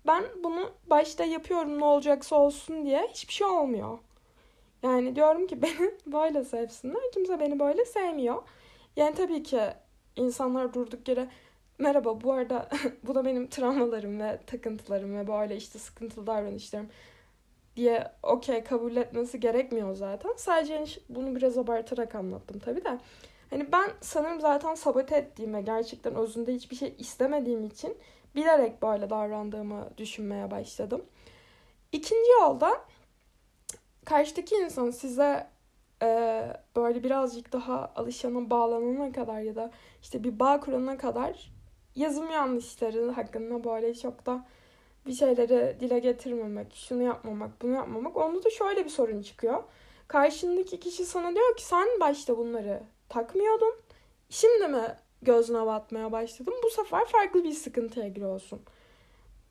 Ben 0.06 0.24
bunu 0.44 0.72
başta 0.86 1.24
yapıyorum 1.24 1.80
ne 1.80 1.84
olacaksa 1.84 2.36
olsun 2.36 2.84
diye 2.84 3.08
hiçbir 3.10 3.32
şey 3.32 3.46
olmuyor. 3.46 3.98
Yani 4.82 5.16
diyorum 5.16 5.46
ki 5.46 5.62
beni 5.62 5.90
böyle 6.06 6.44
sevsinler. 6.44 7.02
Kimse 7.14 7.40
beni 7.40 7.58
böyle 7.58 7.84
sevmiyor. 7.84 8.42
Yani 8.96 9.14
tabii 9.14 9.42
ki 9.42 9.60
insanlar 10.16 10.74
durduk 10.74 11.08
yere 11.08 11.28
merhaba 11.78 12.20
bu 12.20 12.32
arada 12.32 12.68
bu 13.06 13.14
da 13.14 13.24
benim 13.24 13.46
travmalarım 13.46 14.20
ve 14.20 14.40
takıntılarım 14.46 15.16
ve 15.16 15.28
böyle 15.28 15.56
işte 15.56 15.78
sıkıntılı 15.78 16.26
davranışlarım 16.26 16.88
diye 17.76 18.12
okey 18.22 18.64
kabul 18.64 18.96
etmesi 18.96 19.40
gerekmiyor 19.40 19.94
zaten. 19.94 20.32
Sadece 20.36 20.74
hani 20.74 20.86
bunu 21.08 21.36
biraz 21.36 21.58
abartarak 21.58 22.14
anlattım 22.14 22.58
tabii 22.58 22.84
de. 22.84 22.98
Hani 23.50 23.72
ben 23.72 23.90
sanırım 24.00 24.40
zaten 24.40 24.74
sabote 24.74 25.16
ettiğime 25.16 25.62
gerçekten 25.62 26.14
özünde 26.14 26.54
hiçbir 26.54 26.76
şey 26.76 26.94
istemediğim 26.98 27.64
için 27.64 27.96
bilerek 28.34 28.82
böyle 28.82 29.10
davrandığımı 29.10 29.88
düşünmeye 29.98 30.50
başladım. 30.50 31.04
İkinci 31.92 32.30
yolda 32.40 32.80
karşıdaki 34.04 34.54
insan 34.54 34.90
size 34.90 35.46
e, 36.02 36.06
böyle 36.76 37.04
birazcık 37.04 37.52
daha 37.52 37.92
alışana 37.96 38.50
bağlanana 38.50 39.12
kadar 39.12 39.40
ya 39.40 39.56
da 39.56 39.70
işte 40.02 40.24
bir 40.24 40.38
bağ 40.38 40.60
kurana 40.60 40.96
kadar 40.98 41.52
yazım 41.94 42.30
yanlışları 42.30 43.10
hakkında 43.10 43.64
böyle 43.64 43.94
çok 43.94 44.26
da 44.26 44.46
bir 45.06 45.12
şeyleri 45.12 45.80
dile 45.80 45.98
getirmemek, 45.98 46.74
şunu 46.74 47.02
yapmamak, 47.02 47.62
bunu 47.62 47.74
yapmamak. 47.74 48.16
Onda 48.16 48.44
da 48.44 48.50
şöyle 48.50 48.84
bir 48.84 48.90
sorun 48.90 49.22
çıkıyor. 49.22 49.62
Karşındaki 50.08 50.80
kişi 50.80 51.04
sana 51.04 51.34
diyor 51.34 51.56
ki 51.56 51.64
sen 51.64 51.88
başta 52.00 52.38
bunları 52.38 52.82
takmıyordun. 53.08 53.74
Şimdi 54.30 54.68
mi 54.68 54.96
gözüne 55.22 55.66
batmaya 55.66 56.12
başladın? 56.12 56.54
Bu 56.64 56.70
sefer 56.70 57.04
farklı 57.04 57.44
bir 57.44 57.52
sıkıntıya 57.52 58.08
giriyorsun. 58.08 58.60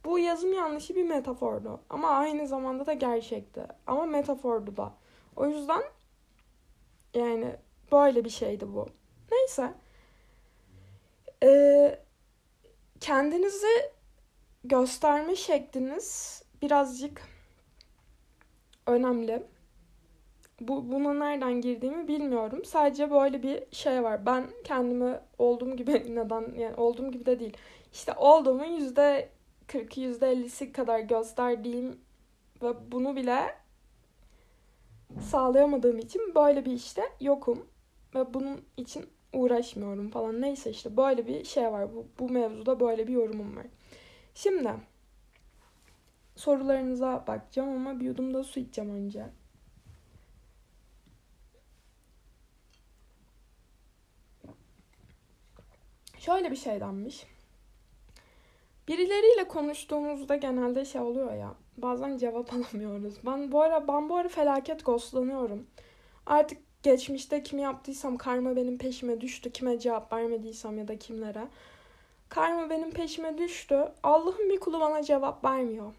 Bu 0.06 0.20
yazım 0.20 0.54
yanlışı 0.54 0.96
bir 0.96 1.04
metafordu. 1.04 1.80
Ama 1.90 2.10
aynı 2.10 2.48
zamanda 2.48 2.86
da 2.86 2.94
gerçekti. 2.94 3.62
Ama 3.88 4.06
metafordu 4.06 4.78
da. 4.78 4.94
O 5.36 5.48
yüzden 5.48 5.84
yani 7.14 7.56
böyle 7.92 8.26
bir 8.26 8.30
şeydi 8.30 8.74
bu. 8.74 8.88
Neyse. 9.32 9.74
Ee, 11.44 12.00
kendinizi 13.00 13.92
gösterme 14.64 15.36
şekliniz 15.36 16.42
birazcık 16.62 17.22
önemli. 18.88 19.44
Bu, 20.62 20.92
buna 20.92 21.14
nereden 21.14 21.62
girdiğimi 21.62 22.08
bilmiyorum. 22.08 22.66
Sadece 22.66 23.12
böyle 23.12 23.44
bir 23.44 23.64
şey 23.72 24.04
var. 24.04 24.26
Ben 24.26 24.48
kendimi 24.64 25.20
olduğum 25.38 25.76
gibi 25.76 25.92
neden 26.16 26.56
yani 26.60 26.76
olduğum 26.76 27.12
gibi 27.12 27.26
de 27.26 27.40
değil. 27.40 27.58
İşte 27.94 28.14
olduğumun 28.14 28.66
yüzde 28.66 29.30
40'ı 29.68 30.04
yüzde 30.04 30.26
50'si 30.34 30.72
kadar 30.72 31.00
gösterdiğim 31.00 32.02
ve 32.62 32.92
bunu 32.92 33.16
bile 33.16 33.56
sağlayamadığım 35.22 36.00
için 36.00 36.36
böyle 36.36 36.66
bir 36.66 36.72
işte 36.72 37.02
yokum. 37.22 37.68
Ve 38.16 38.34
bunun 38.34 38.62
için 38.78 39.06
uğraşmıyorum 39.34 40.10
falan. 40.10 40.42
Neyse 40.42 40.70
işte 40.70 40.98
böyle 40.98 41.28
bir 41.28 41.44
şey 41.44 41.72
var. 41.72 41.96
Bu, 41.96 42.06
bu 42.20 42.30
mevzuda 42.30 42.80
böyle 42.80 43.08
bir 43.08 43.14
yorumum 43.14 43.58
var. 43.58 43.66
Şimdi 44.36 44.74
sorularınıza 46.36 47.24
bakacağım 47.28 47.70
ama 47.70 48.00
bir 48.00 48.06
yudum 48.06 48.34
da 48.34 48.44
su 48.44 48.60
içeceğim 48.60 48.92
önce. 48.92 49.26
Şöyle 56.18 56.52
bir 56.52 56.56
şey 56.56 56.80
denmiş. 56.80 57.26
Birileriyle 58.88 59.48
konuştuğumuzda 59.48 60.36
genelde 60.36 60.86
şey 60.86 61.02
oluyor 61.02 61.34
ya. 61.34 61.56
Bazen 61.78 62.18
cevap 62.18 62.54
alamıyoruz. 62.54 63.14
Ben 63.26 63.52
bu 63.52 63.62
ara 63.62 63.88
ben 63.88 64.10
bu 64.10 64.16
ara 64.18 64.30
felaket 64.30 64.86
ghostlanıyorum. 64.86 65.68
Artık 66.26 66.58
geçmişte 66.84 67.44
kimi 67.44 67.62
yaptıysam 67.62 68.18
karma 68.18 68.56
benim 68.56 68.78
peşime 68.78 69.22
düştü. 69.22 69.52
Kime 69.52 69.80
cevap 69.80 70.14
vermediysem 70.14 70.78
ya 70.78 70.88
da 70.88 71.00
kimlere. 71.00 71.48
Karma 72.34 72.70
benim 72.70 72.92
peşime 72.92 73.38
düştü. 73.38 73.92
Allah'ın 74.04 74.50
bir 74.50 74.60
kulu 74.60 74.80
bana 74.80 75.04
cevap 75.04 75.46
vermiyor. 75.46 75.94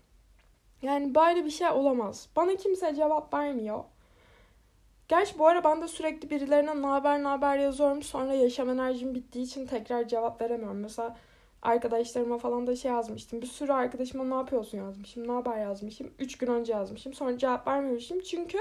Yani 0.83 1.15
böyle 1.15 1.45
bir 1.45 1.51
şey 1.51 1.69
olamaz. 1.69 2.29
Bana 2.37 2.57
kimse 2.57 2.95
cevap 2.95 3.35
vermiyor. 3.35 3.85
Gerçi 5.09 5.39
bu 5.39 5.47
ara 5.47 5.65
ben 5.65 5.83
de 5.83 5.89
sürekli 5.89 6.31
birilerine 6.31 6.83
ne 6.83 6.87
haber 6.87 7.23
ne 7.23 7.29
haber 7.29 7.59
yazıyorum. 7.59 8.03
Sonra 8.03 8.35
yaşam 8.35 8.71
enerjim 8.71 9.15
bittiği 9.15 9.45
için 9.45 9.67
tekrar 9.67 10.09
cevap 10.09 10.41
veremiyorum. 10.41 10.81
Mesela 10.81 11.17
arkadaşlarıma 11.63 12.39
falan 12.39 12.67
da 12.67 12.77
şey 12.77 12.91
yazmıştım. 12.91 13.43
Bir 13.43 13.47
sürü 13.47 13.73
arkadaşıma 13.73 14.25
ne 14.25 14.35
yapıyorsun 14.35 14.79
yazmışım. 14.79 15.29
Ne 15.29 15.33
haber 15.33 15.59
yazmışım. 15.59 16.11
Üç 16.19 16.39
gün 16.39 16.47
önce 16.47 16.73
yazmışım. 16.73 17.15
Sonra 17.15 17.39
cevap 17.39 17.69
vermemişim. 17.69 18.21
Çünkü 18.21 18.59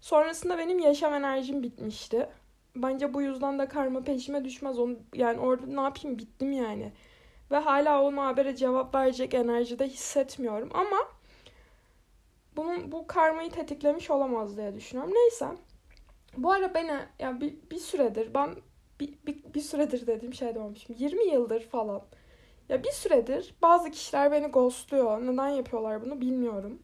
sonrasında 0.00 0.58
benim 0.58 0.78
yaşam 0.78 1.14
enerjim 1.14 1.62
bitmişti. 1.62 2.28
Bence 2.82 3.14
bu 3.14 3.22
yüzden 3.22 3.58
de 3.58 3.68
karma 3.68 4.04
peşime 4.04 4.44
düşmez. 4.44 4.78
Onu, 4.78 4.96
yani 5.14 5.40
orada 5.40 5.66
ne 5.66 5.80
yapayım 5.80 6.18
bittim 6.18 6.52
yani. 6.52 6.92
Ve 7.50 7.56
hala 7.56 8.02
o 8.02 8.16
habere 8.16 8.56
cevap 8.56 8.94
verecek 8.94 9.34
enerjide 9.34 9.88
hissetmiyorum. 9.88 10.70
Ama 10.74 10.96
bunun 12.56 12.92
bu 12.92 13.06
karmayı 13.06 13.50
tetiklemiş 13.50 14.10
olamaz 14.10 14.56
diye 14.56 14.74
düşünüyorum. 14.74 15.14
Neyse. 15.14 15.46
Bu 16.36 16.52
ara 16.52 16.74
beni 16.74 16.98
yani 17.18 17.40
bir, 17.40 17.54
bir 17.70 17.78
süredir 17.78 18.34
ben 18.34 18.56
bir, 19.00 19.14
bir, 19.26 19.54
bir 19.54 19.60
süredir 19.60 20.06
dediğim 20.06 20.34
şey 20.34 20.54
de 20.54 20.58
olmuşum. 20.58 20.96
20 20.98 21.24
yıldır 21.24 21.60
falan. 21.60 22.02
Ya 22.68 22.84
bir 22.84 22.90
süredir 22.90 23.54
bazı 23.62 23.90
kişiler 23.90 24.32
beni 24.32 24.46
ghostluyor. 24.46 25.20
Neden 25.22 25.48
yapıyorlar 25.48 26.04
bunu 26.04 26.20
bilmiyorum. 26.20 26.82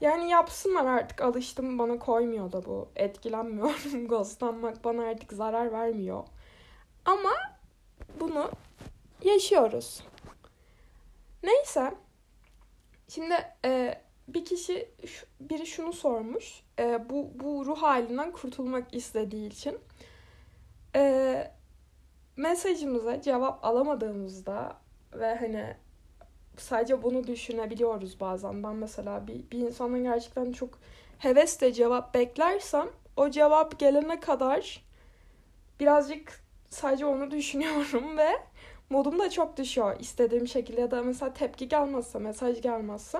Yani 0.00 0.30
yapsınlar 0.30 0.84
artık 0.84 1.20
alıştım 1.20 1.78
bana 1.78 1.98
koymuyor 1.98 2.52
da 2.52 2.64
bu. 2.64 2.88
Etkilenmiyorum. 2.96 4.08
Ghostlanmak 4.08 4.84
bana 4.84 5.02
artık 5.02 5.32
zarar 5.32 5.72
vermiyor. 5.72 6.24
Ama 7.04 7.30
bunu 8.20 8.50
yaşıyoruz. 9.24 10.02
Neyse. 11.42 11.94
Şimdi 13.08 13.34
e, 13.64 14.02
bir 14.28 14.44
kişi 14.44 14.90
biri 15.40 15.66
şunu 15.66 15.92
sormuş. 15.92 16.62
E, 16.78 17.10
bu 17.10 17.30
bu 17.34 17.66
ruh 17.66 17.82
halinden 17.82 18.32
kurtulmak 18.32 18.94
istediği 18.94 19.48
için 19.48 19.78
e, 20.96 21.52
mesajımıza 22.36 23.22
cevap 23.22 23.64
alamadığımızda 23.64 24.76
ve 25.12 25.34
hani 25.34 25.76
sadece 26.60 27.02
bunu 27.02 27.26
düşünebiliyoruz 27.26 28.20
bazen. 28.20 28.62
Ben 28.62 28.76
mesela 28.76 29.26
bir, 29.26 29.50
bir 29.50 29.58
insanın 29.58 30.02
gerçekten 30.02 30.52
çok 30.52 30.78
hevesle 31.18 31.72
cevap 31.72 32.14
beklersem 32.14 32.88
o 33.16 33.30
cevap 33.30 33.78
gelene 33.78 34.20
kadar 34.20 34.84
birazcık 35.80 36.40
sadece 36.70 37.06
onu 37.06 37.30
düşünüyorum 37.30 38.18
ve 38.18 38.28
modum 38.90 39.18
da 39.18 39.30
çok 39.30 39.56
düşüyor 39.56 40.00
istediğim 40.00 40.48
şekilde 40.48 40.80
ya 40.80 40.90
da 40.90 41.02
mesela 41.02 41.32
tepki 41.32 41.68
gelmezse, 41.68 42.18
mesaj 42.18 42.62
gelmezse. 42.62 43.18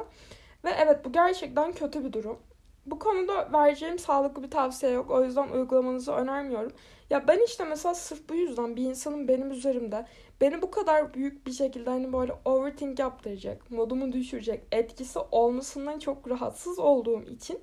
Ve 0.65 0.71
evet 0.79 1.05
bu 1.05 1.13
gerçekten 1.13 1.73
kötü 1.73 2.05
bir 2.05 2.13
durum. 2.13 2.39
Bu 2.87 2.99
konuda 2.99 3.53
vereceğim 3.53 3.99
sağlıklı 3.99 4.43
bir 4.43 4.51
tavsiye 4.51 4.93
yok. 4.93 5.11
O 5.11 5.25
yüzden 5.25 5.49
uygulamanızı 5.49 6.13
önermiyorum. 6.13 6.73
Ya 7.11 7.29
ben 7.29 7.45
işte 7.47 7.65
mesela 7.65 7.95
sırf 7.95 8.29
bu 8.29 8.35
yüzden 8.35 8.77
bir 8.77 8.83
insanın 8.83 9.29
benim 9.29 9.51
üzerimde 9.51 10.07
beni 10.41 10.63
bu 10.63 10.71
kadar 10.71 11.15
büyük 11.15 11.47
bir 11.47 11.53
şekilde 11.53 11.91
hani 11.91 12.13
böyle 12.13 12.33
overthink 12.45 12.99
yaptıracak, 12.99 13.71
modumu 13.71 14.13
düşürecek 14.13 14.63
etkisi 14.73 15.19
olmasından 15.19 15.99
çok 15.99 16.31
rahatsız 16.31 16.79
olduğum 16.79 17.23
için 17.23 17.59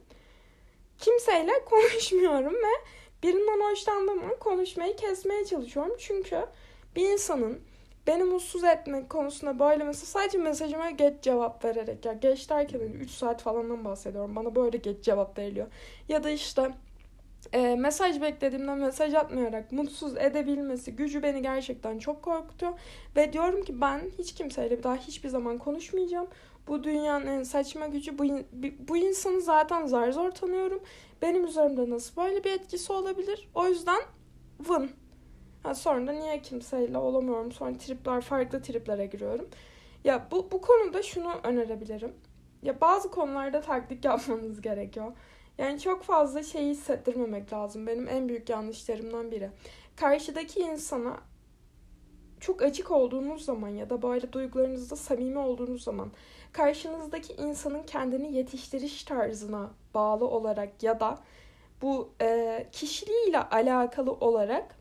kimseyle 0.97 1.51
konuşmuyorum 1.65 2.53
ve 2.53 2.85
birinden 3.23 3.71
hoşlandığım 3.71 4.23
an 4.23 4.39
konuşmayı 4.39 4.95
kesmeye 4.95 5.45
çalışıyorum. 5.45 5.95
Çünkü 5.99 6.45
bir 6.95 7.09
insanın 7.09 7.59
beni 8.07 8.23
mutsuz 8.23 8.63
etmek 8.63 9.09
konusunda 9.09 9.59
böyle 9.59 9.83
mesela 9.83 10.05
sadece 10.05 10.37
mesajıma 10.37 10.89
geç 10.89 11.13
cevap 11.21 11.65
vererek 11.65 12.05
ya 12.05 12.13
geç 12.13 12.49
derken 12.49 12.79
3 12.79 12.91
hani 12.95 13.09
saat 13.09 13.41
falandan 13.41 13.85
bahsediyorum. 13.85 14.35
Bana 14.35 14.55
böyle 14.55 14.77
geç 14.77 15.03
cevap 15.05 15.37
veriliyor. 15.37 15.67
Ya 16.09 16.23
da 16.23 16.29
işte 16.29 16.71
e, 17.53 17.75
mesaj 17.75 18.21
beklediğimde 18.21 18.75
mesaj 18.75 19.13
atmayarak 19.13 19.71
mutsuz 19.71 20.17
edebilmesi 20.17 20.95
gücü 20.95 21.23
beni 21.23 21.41
gerçekten 21.41 21.99
çok 21.99 22.21
korkutuyor. 22.21 22.73
Ve 23.15 23.33
diyorum 23.33 23.63
ki 23.63 23.81
ben 23.81 24.01
hiç 24.17 24.33
kimseyle 24.33 24.83
daha 24.83 24.95
hiçbir 24.95 25.29
zaman 25.29 25.57
konuşmayacağım. 25.57 26.27
Bu 26.67 26.83
dünyanın 26.83 27.27
en 27.27 27.43
saçma 27.43 27.87
gücü. 27.87 28.17
Bu, 28.17 28.23
bu 28.87 28.97
insanı 28.97 29.41
zaten 29.41 29.85
zar 29.85 30.11
zor 30.11 30.31
tanıyorum. 30.31 30.79
Benim 31.21 31.45
üzerimde 31.45 31.89
nasıl 31.89 32.21
böyle 32.21 32.43
bir 32.43 32.51
etkisi 32.51 32.93
olabilir? 32.93 33.49
O 33.55 33.67
yüzden 33.67 34.01
vın. 34.59 34.89
Ha, 35.63 35.75
sonra 35.75 36.07
da 36.07 36.11
niye 36.11 36.41
kimseyle 36.41 36.97
olamıyorum? 36.97 37.51
Sonra 37.51 37.77
tripler 37.77 38.21
farklı 38.21 38.61
triplere 38.61 39.05
giriyorum. 39.05 39.47
Ya 40.03 40.27
bu, 40.31 40.51
bu 40.51 40.61
konuda 40.61 41.03
şunu 41.03 41.33
önerebilirim. 41.43 42.13
Ya 42.63 42.81
bazı 42.81 43.11
konularda 43.11 43.61
taktik 43.61 44.05
yapmanız 44.05 44.61
gerekiyor. 44.61 45.11
Yani 45.57 45.79
çok 45.79 46.03
fazla 46.03 46.43
şeyi 46.43 46.69
hissettirmemek 46.69 47.53
lazım. 47.53 47.87
Benim 47.87 48.07
en 48.07 48.29
büyük 48.29 48.49
yanlışlarımdan 48.49 49.31
biri. 49.31 49.49
Karşıdaki 49.95 50.59
insana 50.59 51.17
çok 52.39 52.61
açık 52.61 52.91
olduğunuz 52.91 53.45
zaman 53.45 53.69
ya 53.69 53.89
da 53.89 54.01
böyle 54.01 54.33
duygularınızda 54.33 54.95
samimi 54.95 55.37
olduğunuz 55.37 55.83
zaman 55.83 56.11
karşınızdaki 56.51 57.33
insanın 57.33 57.83
kendini 57.83 58.33
yetiştiriş 58.33 59.03
tarzına 59.03 59.71
bağlı 59.93 60.27
olarak 60.27 60.83
ya 60.83 60.99
da 60.99 61.19
bu 61.81 62.09
e, 62.21 62.67
kişiliğiyle 62.71 63.39
alakalı 63.39 64.11
olarak 64.11 64.75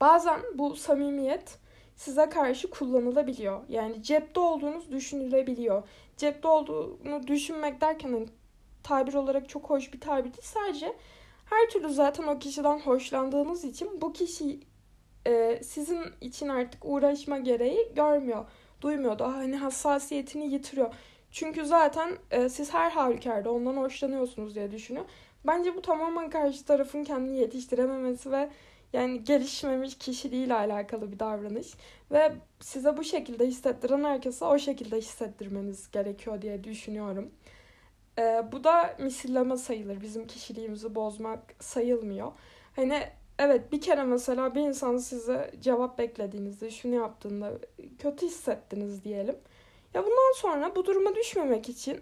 bazen 0.00 0.40
bu 0.54 0.76
samimiyet 0.76 1.58
size 1.96 2.28
karşı 2.28 2.70
kullanılabiliyor. 2.70 3.60
Yani 3.68 4.02
cepte 4.02 4.40
olduğunuz 4.40 4.92
düşünülebiliyor. 4.92 5.82
Cepte 6.16 6.48
olduğunu 6.48 7.26
düşünmek 7.26 7.80
derken 7.80 8.12
hani 8.12 8.26
tabir 8.88 9.14
olarak 9.14 9.48
çok 9.48 9.70
hoş 9.70 9.92
bir 9.92 10.00
tabir 10.00 10.24
değil. 10.24 10.42
Sadece 10.42 10.96
her 11.44 11.70
türlü 11.70 11.88
zaten 11.88 12.26
o 12.26 12.38
kişiden 12.38 12.78
hoşlandığınız 12.78 13.64
için 13.64 14.00
bu 14.00 14.12
kişi 14.12 14.60
e, 15.26 15.60
sizin 15.62 16.04
için 16.20 16.48
artık 16.48 16.84
uğraşma 16.84 17.38
gereği 17.38 17.92
görmüyor. 17.96 18.44
Duymuyor 18.80 19.18
da 19.18 19.36
hani 19.36 19.56
hassasiyetini 19.56 20.52
yitiriyor. 20.52 20.94
Çünkü 21.30 21.64
zaten 21.64 22.10
e, 22.30 22.48
siz 22.48 22.74
her 22.74 22.90
halükarda 22.90 23.52
ondan 23.52 23.76
hoşlanıyorsunuz 23.76 24.54
diye 24.54 24.70
düşünüyor. 24.70 25.04
Bence 25.46 25.76
bu 25.76 25.82
tamamen 25.82 26.30
karşı 26.30 26.64
tarafın 26.64 27.04
kendini 27.04 27.38
yetiştirememesi 27.38 28.32
ve 28.32 28.48
yani 28.92 29.24
gelişmemiş 29.24 29.98
kişiliğiyle 29.98 30.54
alakalı 30.54 31.12
bir 31.12 31.18
davranış. 31.18 31.74
Ve 32.10 32.32
size 32.60 32.96
bu 32.96 33.04
şekilde 33.04 33.46
hissettiren 33.46 34.04
herkese 34.04 34.44
o 34.44 34.58
şekilde 34.58 34.96
hissettirmeniz 34.96 35.90
gerekiyor 35.90 36.42
diye 36.42 36.64
düşünüyorum. 36.64 37.30
Ee, 38.18 38.44
bu 38.52 38.64
da 38.64 38.96
misilleme 38.98 39.56
sayılır. 39.56 40.00
Bizim 40.00 40.26
kişiliğimizi 40.26 40.94
bozmak 40.94 41.40
sayılmıyor. 41.60 42.32
Hani 42.76 43.02
evet 43.38 43.72
bir 43.72 43.80
kere 43.80 44.04
mesela 44.04 44.54
bir 44.54 44.60
insan 44.60 44.96
size 44.96 45.50
cevap 45.60 45.98
beklediğinizde 45.98 46.70
şunu 46.70 46.94
yaptığında 46.94 47.52
kötü 47.98 48.26
hissettiniz 48.26 49.04
diyelim. 49.04 49.36
Ya 49.94 50.02
bundan 50.02 50.32
sonra 50.36 50.76
bu 50.76 50.84
duruma 50.84 51.14
düşmemek 51.14 51.68
için 51.68 52.00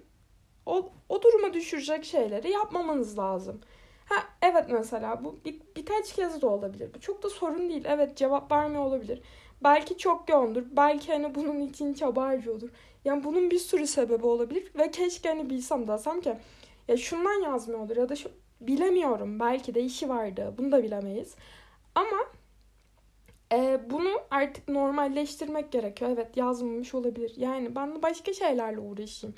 o, 0.66 0.90
o 1.08 1.22
duruma 1.22 1.54
düşürecek 1.54 2.04
şeyleri 2.04 2.50
yapmamanız 2.50 3.18
lazım. 3.18 3.60
Ha 4.06 4.16
evet 4.42 4.64
mesela 4.68 5.24
bu 5.24 5.38
bir, 5.44 5.60
birkaç 5.76 6.12
kez 6.12 6.42
de 6.42 6.46
olabilir. 6.46 6.94
Bu 6.94 7.00
çok 7.00 7.22
da 7.22 7.30
sorun 7.30 7.70
değil. 7.70 7.84
Evet 7.88 8.16
cevap 8.16 8.52
vermiyor 8.52 8.84
olabilir. 8.84 9.22
Belki 9.64 9.98
çok 9.98 10.28
yoğundur. 10.28 10.64
Belki 10.70 11.12
hani 11.12 11.34
bunun 11.34 11.60
için 11.60 11.94
çaba 11.94 12.22
harcıyordur. 12.22 12.68
Yani 13.06 13.24
bunun 13.24 13.50
bir 13.50 13.58
sürü 13.58 13.86
sebebi 13.86 14.26
olabilir. 14.26 14.72
Ve 14.78 14.90
keşke 14.90 15.28
hani 15.28 15.50
bilsem 15.50 15.88
desem 15.88 16.20
ki 16.20 16.36
ya 16.88 16.96
şundan 16.96 17.42
yazmıyordur 17.42 17.96
ya 17.96 18.08
da 18.08 18.16
şu 18.16 18.30
bilemiyorum. 18.60 19.40
Belki 19.40 19.74
de 19.74 19.82
işi 19.82 20.08
vardı. 20.08 20.54
Bunu 20.58 20.72
da 20.72 20.82
bilemeyiz. 20.82 21.34
Ama 21.94 22.26
e, 23.52 23.80
bunu 23.90 24.08
artık 24.30 24.68
normalleştirmek 24.68 25.72
gerekiyor. 25.72 26.10
Evet 26.14 26.36
yazmamış 26.36 26.94
olabilir. 26.94 27.32
Yani 27.36 27.76
ben 27.76 28.02
başka 28.02 28.32
şeylerle 28.32 28.80
uğraşayım. 28.80 29.36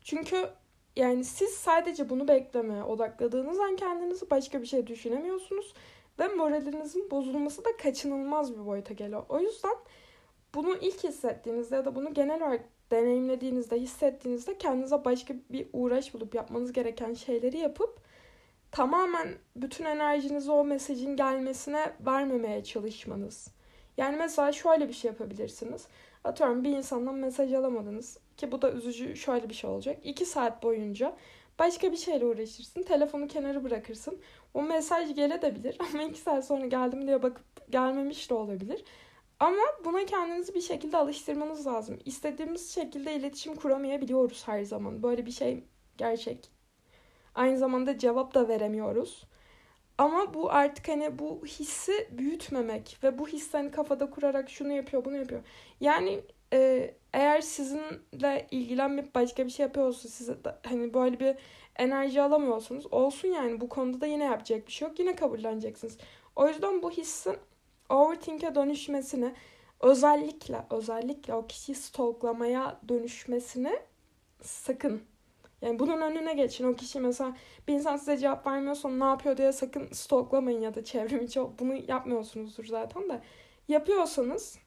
Çünkü 0.00 0.48
yani 0.96 1.24
siz 1.24 1.50
sadece 1.50 2.10
bunu 2.10 2.28
beklemeye 2.28 2.82
odakladığınız 2.82 3.60
an 3.60 3.76
kendinizi 3.76 4.30
başka 4.30 4.62
bir 4.62 4.66
şey 4.66 4.86
düşünemiyorsunuz. 4.86 5.74
Ve 6.18 6.28
moralinizin 6.28 7.10
bozulması 7.10 7.64
da 7.64 7.76
kaçınılmaz 7.82 8.58
bir 8.58 8.66
boyuta 8.66 8.94
geliyor. 8.94 9.22
O 9.28 9.40
yüzden 9.40 9.74
bunu 10.54 10.76
ilk 10.76 11.04
hissettiğinizde 11.04 11.76
ya 11.76 11.84
da 11.84 11.94
bunu 11.94 12.14
genel 12.14 12.42
olarak 12.42 12.77
deneyimlediğinizde, 12.90 13.80
hissettiğinizde 13.80 14.58
kendinize 14.58 15.04
başka 15.04 15.34
bir 15.50 15.66
uğraş 15.72 16.14
bulup 16.14 16.34
yapmanız 16.34 16.72
gereken 16.72 17.14
şeyleri 17.14 17.58
yapıp 17.58 18.00
tamamen 18.72 19.28
bütün 19.56 19.84
enerjinizi 19.84 20.50
o 20.50 20.64
mesajın 20.64 21.16
gelmesine 21.16 21.92
vermemeye 22.06 22.64
çalışmanız. 22.64 23.48
Yani 23.96 24.16
mesela 24.16 24.52
şöyle 24.52 24.88
bir 24.88 24.92
şey 24.92 25.10
yapabilirsiniz. 25.10 25.86
Atıyorum 26.24 26.64
bir 26.64 26.70
insandan 26.70 27.14
mesaj 27.14 27.54
alamadınız 27.54 28.18
ki 28.36 28.52
bu 28.52 28.62
da 28.62 28.72
üzücü 28.72 29.16
şöyle 29.16 29.48
bir 29.48 29.54
şey 29.54 29.70
olacak. 29.70 29.98
2 30.04 30.26
saat 30.26 30.62
boyunca 30.62 31.16
başka 31.58 31.92
bir 31.92 31.96
şeyle 31.96 32.24
uğraşırsın. 32.24 32.82
Telefonu 32.82 33.28
kenara 33.28 33.64
bırakırsın. 33.64 34.18
O 34.54 34.62
mesaj 34.62 35.14
gelebilir 35.14 35.76
ama 35.94 36.02
2 36.02 36.20
saat 36.20 36.44
sonra 36.44 36.66
geldim 36.66 37.06
diye 37.06 37.22
bakıp 37.22 37.70
gelmemiş 37.70 38.30
de 38.30 38.34
olabilir. 38.34 38.84
Ama 39.40 39.62
buna 39.84 40.04
kendinizi 40.06 40.54
bir 40.54 40.60
şekilde 40.60 40.96
alıştırmanız 40.96 41.66
lazım. 41.66 41.98
İstediğimiz 42.04 42.74
şekilde 42.74 43.14
iletişim 43.14 43.54
kuramayabiliyoruz 43.54 44.48
her 44.48 44.62
zaman. 44.62 45.02
Böyle 45.02 45.26
bir 45.26 45.30
şey 45.30 45.64
gerçek. 45.96 46.50
Aynı 47.34 47.58
zamanda 47.58 47.98
cevap 47.98 48.34
da 48.34 48.48
veremiyoruz. 48.48 49.24
Ama 49.98 50.34
bu 50.34 50.50
artık 50.50 50.88
hani 50.88 51.18
bu 51.18 51.46
hissi 51.46 52.08
büyütmemek 52.10 52.98
ve 53.02 53.18
bu 53.18 53.28
hissi 53.28 53.56
hani 53.56 53.70
kafada 53.70 54.10
kurarak 54.10 54.50
şunu 54.50 54.72
yapıyor 54.72 55.04
bunu 55.04 55.16
yapıyor. 55.16 55.42
Yani 55.80 56.20
e, 56.52 56.94
eğer 57.12 57.40
sizinle 57.40 58.46
ilgilenmeyip 58.50 59.14
başka 59.14 59.46
bir 59.46 59.50
şey 59.50 59.66
yapıyorsa 59.66 60.08
size 60.08 60.44
de, 60.44 60.56
hani 60.66 60.94
böyle 60.94 61.20
bir 61.20 61.36
enerji 61.76 62.22
alamıyorsunuz 62.22 62.92
olsun 62.92 63.28
yani 63.28 63.60
bu 63.60 63.68
konuda 63.68 64.00
da 64.00 64.06
yine 64.06 64.24
yapacak 64.24 64.66
bir 64.66 64.72
şey 64.72 64.88
yok 64.88 64.98
yine 64.98 65.16
kabulleneceksiniz. 65.16 65.98
O 66.36 66.48
yüzden 66.48 66.82
bu 66.82 66.90
hissin 66.90 67.36
overthink'e 67.88 68.54
dönüşmesini 68.54 69.34
özellikle 69.80 70.66
özellikle 70.70 71.34
o 71.34 71.46
kişiyi 71.46 71.74
stalklamaya 71.74 72.80
dönüşmesini 72.88 73.80
sakın 74.42 75.02
yani 75.62 75.78
bunun 75.78 76.00
önüne 76.00 76.34
geçin. 76.34 76.64
O 76.64 76.74
kişi 76.74 77.00
mesela 77.00 77.36
bir 77.68 77.74
insan 77.74 77.96
size 77.96 78.16
cevap 78.16 78.46
vermiyorsa 78.46 78.88
ne 78.88 79.04
yapıyor 79.04 79.36
diye 79.36 79.52
sakın 79.52 79.88
stalklamayın 79.92 80.60
ya 80.60 80.74
da 80.74 80.84
çevrim 80.84 81.24
içi 81.24 81.40
bunu 81.58 81.74
yapmıyorsunuzdur 81.88 82.64
zaten 82.64 83.08
de. 83.08 83.20
Yapıyorsanız 83.68 84.58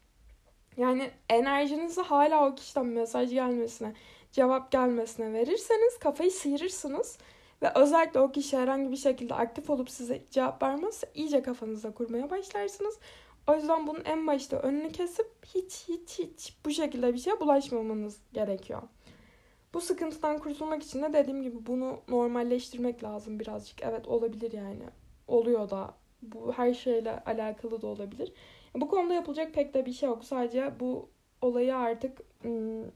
yani 0.76 1.10
enerjinizi 1.28 2.00
hala 2.00 2.48
o 2.48 2.54
kişiden 2.54 2.86
mesaj 2.86 3.30
gelmesine, 3.30 3.92
cevap 4.32 4.70
gelmesine 4.72 5.32
verirseniz 5.32 5.98
kafayı 5.98 6.30
sıyırırsınız. 6.30 7.18
Ve 7.62 7.72
özellikle 7.74 8.20
o 8.20 8.32
kişi 8.32 8.58
herhangi 8.58 8.90
bir 8.90 8.96
şekilde 8.96 9.34
aktif 9.34 9.70
olup 9.70 9.90
size 9.90 10.22
cevap 10.30 10.62
vermezse 10.62 11.06
iyice 11.14 11.42
kafanızda 11.42 11.90
kurmaya 11.90 12.30
başlarsınız. 12.30 12.98
O 13.46 13.54
yüzden 13.54 13.86
bunun 13.86 14.04
en 14.04 14.26
başta 14.26 14.56
önünü 14.56 14.92
kesip 14.92 15.26
hiç 15.54 15.84
hiç 15.88 16.18
hiç 16.18 16.56
bu 16.64 16.70
şekilde 16.70 17.14
bir 17.14 17.18
şeye 17.18 17.40
bulaşmamanız 17.40 18.20
gerekiyor. 18.32 18.82
Bu 19.74 19.80
sıkıntıdan 19.80 20.38
kurtulmak 20.38 20.82
için 20.82 21.02
de 21.02 21.12
dediğim 21.12 21.42
gibi 21.42 21.66
bunu 21.66 22.00
normalleştirmek 22.08 23.04
lazım 23.04 23.40
birazcık. 23.40 23.82
Evet 23.82 24.08
olabilir 24.08 24.52
yani. 24.52 24.84
Oluyor 25.28 25.70
da. 25.70 25.94
Bu 26.22 26.52
her 26.52 26.74
şeyle 26.74 27.22
alakalı 27.26 27.82
da 27.82 27.86
olabilir. 27.86 28.32
Bu 28.74 28.88
konuda 28.88 29.14
yapılacak 29.14 29.54
pek 29.54 29.74
de 29.74 29.86
bir 29.86 29.92
şey 29.92 30.08
yok. 30.08 30.24
Sadece 30.24 30.72
bu 30.80 31.08
olayı 31.40 31.76
artık 31.76 32.20
ım, 32.44 32.92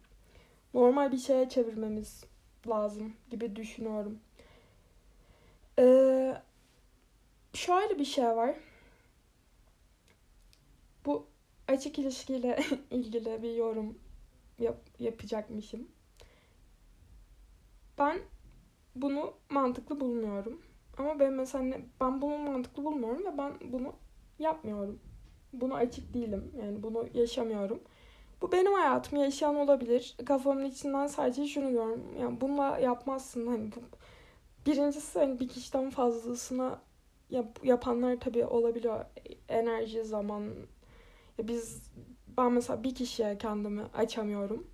normal 0.74 1.12
bir 1.12 1.18
şeye 1.18 1.48
çevirmemiz 1.48 2.24
lazım 2.68 3.12
gibi 3.30 3.56
düşünüyorum. 3.56 4.18
Ee, 5.78 6.42
şöyle 7.54 7.98
bir 7.98 8.04
şey 8.04 8.24
var. 8.24 8.54
Bu 11.04 11.26
açık 11.68 11.98
ilişkiyle 11.98 12.58
ilgili 12.90 13.42
bir 13.42 13.54
yorum 13.54 13.98
yap, 14.58 14.76
yapacakmışım. 14.98 15.88
Ben 17.98 18.20
bunu 18.94 19.34
mantıklı 19.50 20.00
bulmuyorum. 20.00 20.62
Ama 20.98 21.18
ben 21.20 21.32
mesela 21.32 21.78
ben 22.00 22.22
bunu 22.22 22.38
mantıklı 22.38 22.84
bulmuyorum 22.84 23.24
ve 23.24 23.38
ben 23.38 23.52
bunu 23.72 23.92
yapmıyorum. 24.38 25.00
Bunu 25.52 25.74
açık 25.74 26.14
değilim. 26.14 26.52
Yani 26.62 26.82
bunu 26.82 27.08
yaşamıyorum. 27.14 27.80
Bu 28.42 28.52
benim 28.52 28.72
hayatım 28.72 29.18
yaşayan 29.18 29.56
olabilir. 29.56 30.16
Kafamın 30.26 30.64
içinden 30.64 31.06
sadece 31.06 31.46
şunu 31.46 31.70
diyorum. 31.70 32.04
Yani 32.20 32.40
bununla 32.40 32.78
yapmazsın. 32.78 33.46
Hani 33.46 33.72
bu, 33.72 33.80
birincisi 34.66 35.18
hani 35.18 35.40
bir 35.40 35.48
kişiden 35.48 35.90
fazlasına 35.90 36.82
yap, 37.30 37.60
yapanlar 37.64 38.20
tabii 38.20 38.44
olabiliyor. 38.44 39.04
Enerji, 39.48 40.04
zaman. 40.04 40.42
Ya 41.38 41.48
biz 41.48 41.82
ben 42.38 42.52
mesela 42.52 42.84
bir 42.84 42.94
kişiye 42.94 43.38
kendimi 43.38 43.82
açamıyorum. 43.82 44.66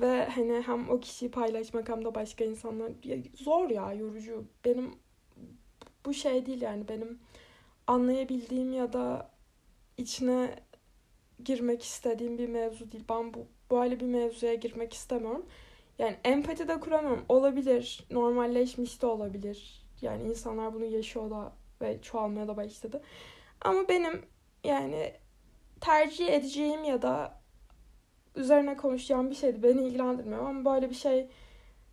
Ve 0.00 0.28
hani 0.28 0.62
hem 0.66 0.90
o 0.90 1.00
kişiyi 1.00 1.30
paylaşmak 1.30 1.88
hem 1.88 2.04
de 2.04 2.14
başka 2.14 2.44
insanlar 2.44 2.92
zor 3.34 3.70
ya 3.70 3.92
yorucu. 3.92 4.44
Benim 4.64 4.94
bu 6.06 6.14
şey 6.14 6.46
değil 6.46 6.62
yani 6.62 6.88
benim 6.88 7.18
anlayabildiğim 7.86 8.72
ya 8.72 8.92
da 8.92 9.30
içine 9.96 10.58
girmek 11.44 11.82
istediğim 11.82 12.38
bir 12.38 12.48
mevzu 12.48 12.92
değil. 12.92 13.04
Ben 13.08 13.34
bu 13.34 13.46
böyle 13.70 14.00
bir 14.00 14.06
mevzuya 14.06 14.54
girmek 14.54 14.92
istemiyorum. 14.92 15.46
Yani 15.98 16.16
empati 16.24 16.68
de 16.68 16.80
kuramıyorum. 16.80 17.24
Olabilir. 17.28 18.06
Normalleşmiş 18.10 19.02
de 19.02 19.06
olabilir. 19.06 19.86
Yani 20.02 20.22
insanlar 20.22 20.74
bunu 20.74 20.84
yaşıyor 20.84 21.30
da 21.30 21.52
ve 21.82 22.02
çoğalmaya 22.02 22.48
da 22.48 22.56
başladı. 22.56 23.02
Ama 23.60 23.88
benim 23.88 24.22
yani 24.64 25.12
tercih 25.80 26.28
edeceğim 26.28 26.84
ya 26.84 27.02
da 27.02 27.40
üzerine 28.36 28.76
konuşacağım 28.76 29.30
bir 29.30 29.34
şeydi. 29.34 29.62
Beni 29.62 29.82
ilgilendirmiyor 29.82 30.48
ama 30.48 30.74
böyle 30.74 30.90
bir 30.90 30.94
şey 30.94 31.28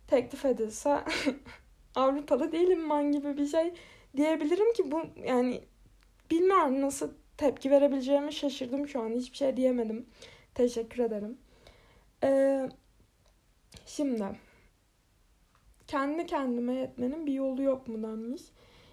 teklif 0.08 0.44
edilse 0.44 1.04
Avrupalı 1.94 2.52
değilim 2.52 2.90
ben 2.90 3.12
gibi 3.12 3.36
bir 3.36 3.46
şey 3.46 3.74
diyebilirim 4.16 4.72
ki 4.72 4.92
bu 4.92 5.02
yani 5.26 5.60
bilmiyorum 6.30 6.80
nasıl 6.80 7.10
tepki 7.36 7.70
verebileceğimi 7.70 8.32
şaşırdım 8.32 8.88
şu 8.88 9.00
an. 9.00 9.10
Hiçbir 9.10 9.36
şey 9.36 9.56
diyemedim. 9.56 10.06
Teşekkür 10.54 11.02
ederim. 11.02 11.38
Ee, 12.24 12.53
şimdi 13.96 14.24
kendi 15.86 16.26
kendime 16.26 16.74
yetmenin 16.74 17.26
bir 17.26 17.32
yolu 17.32 17.62
yok 17.62 17.88
mu 17.88 18.02
denmiş. 18.02 18.42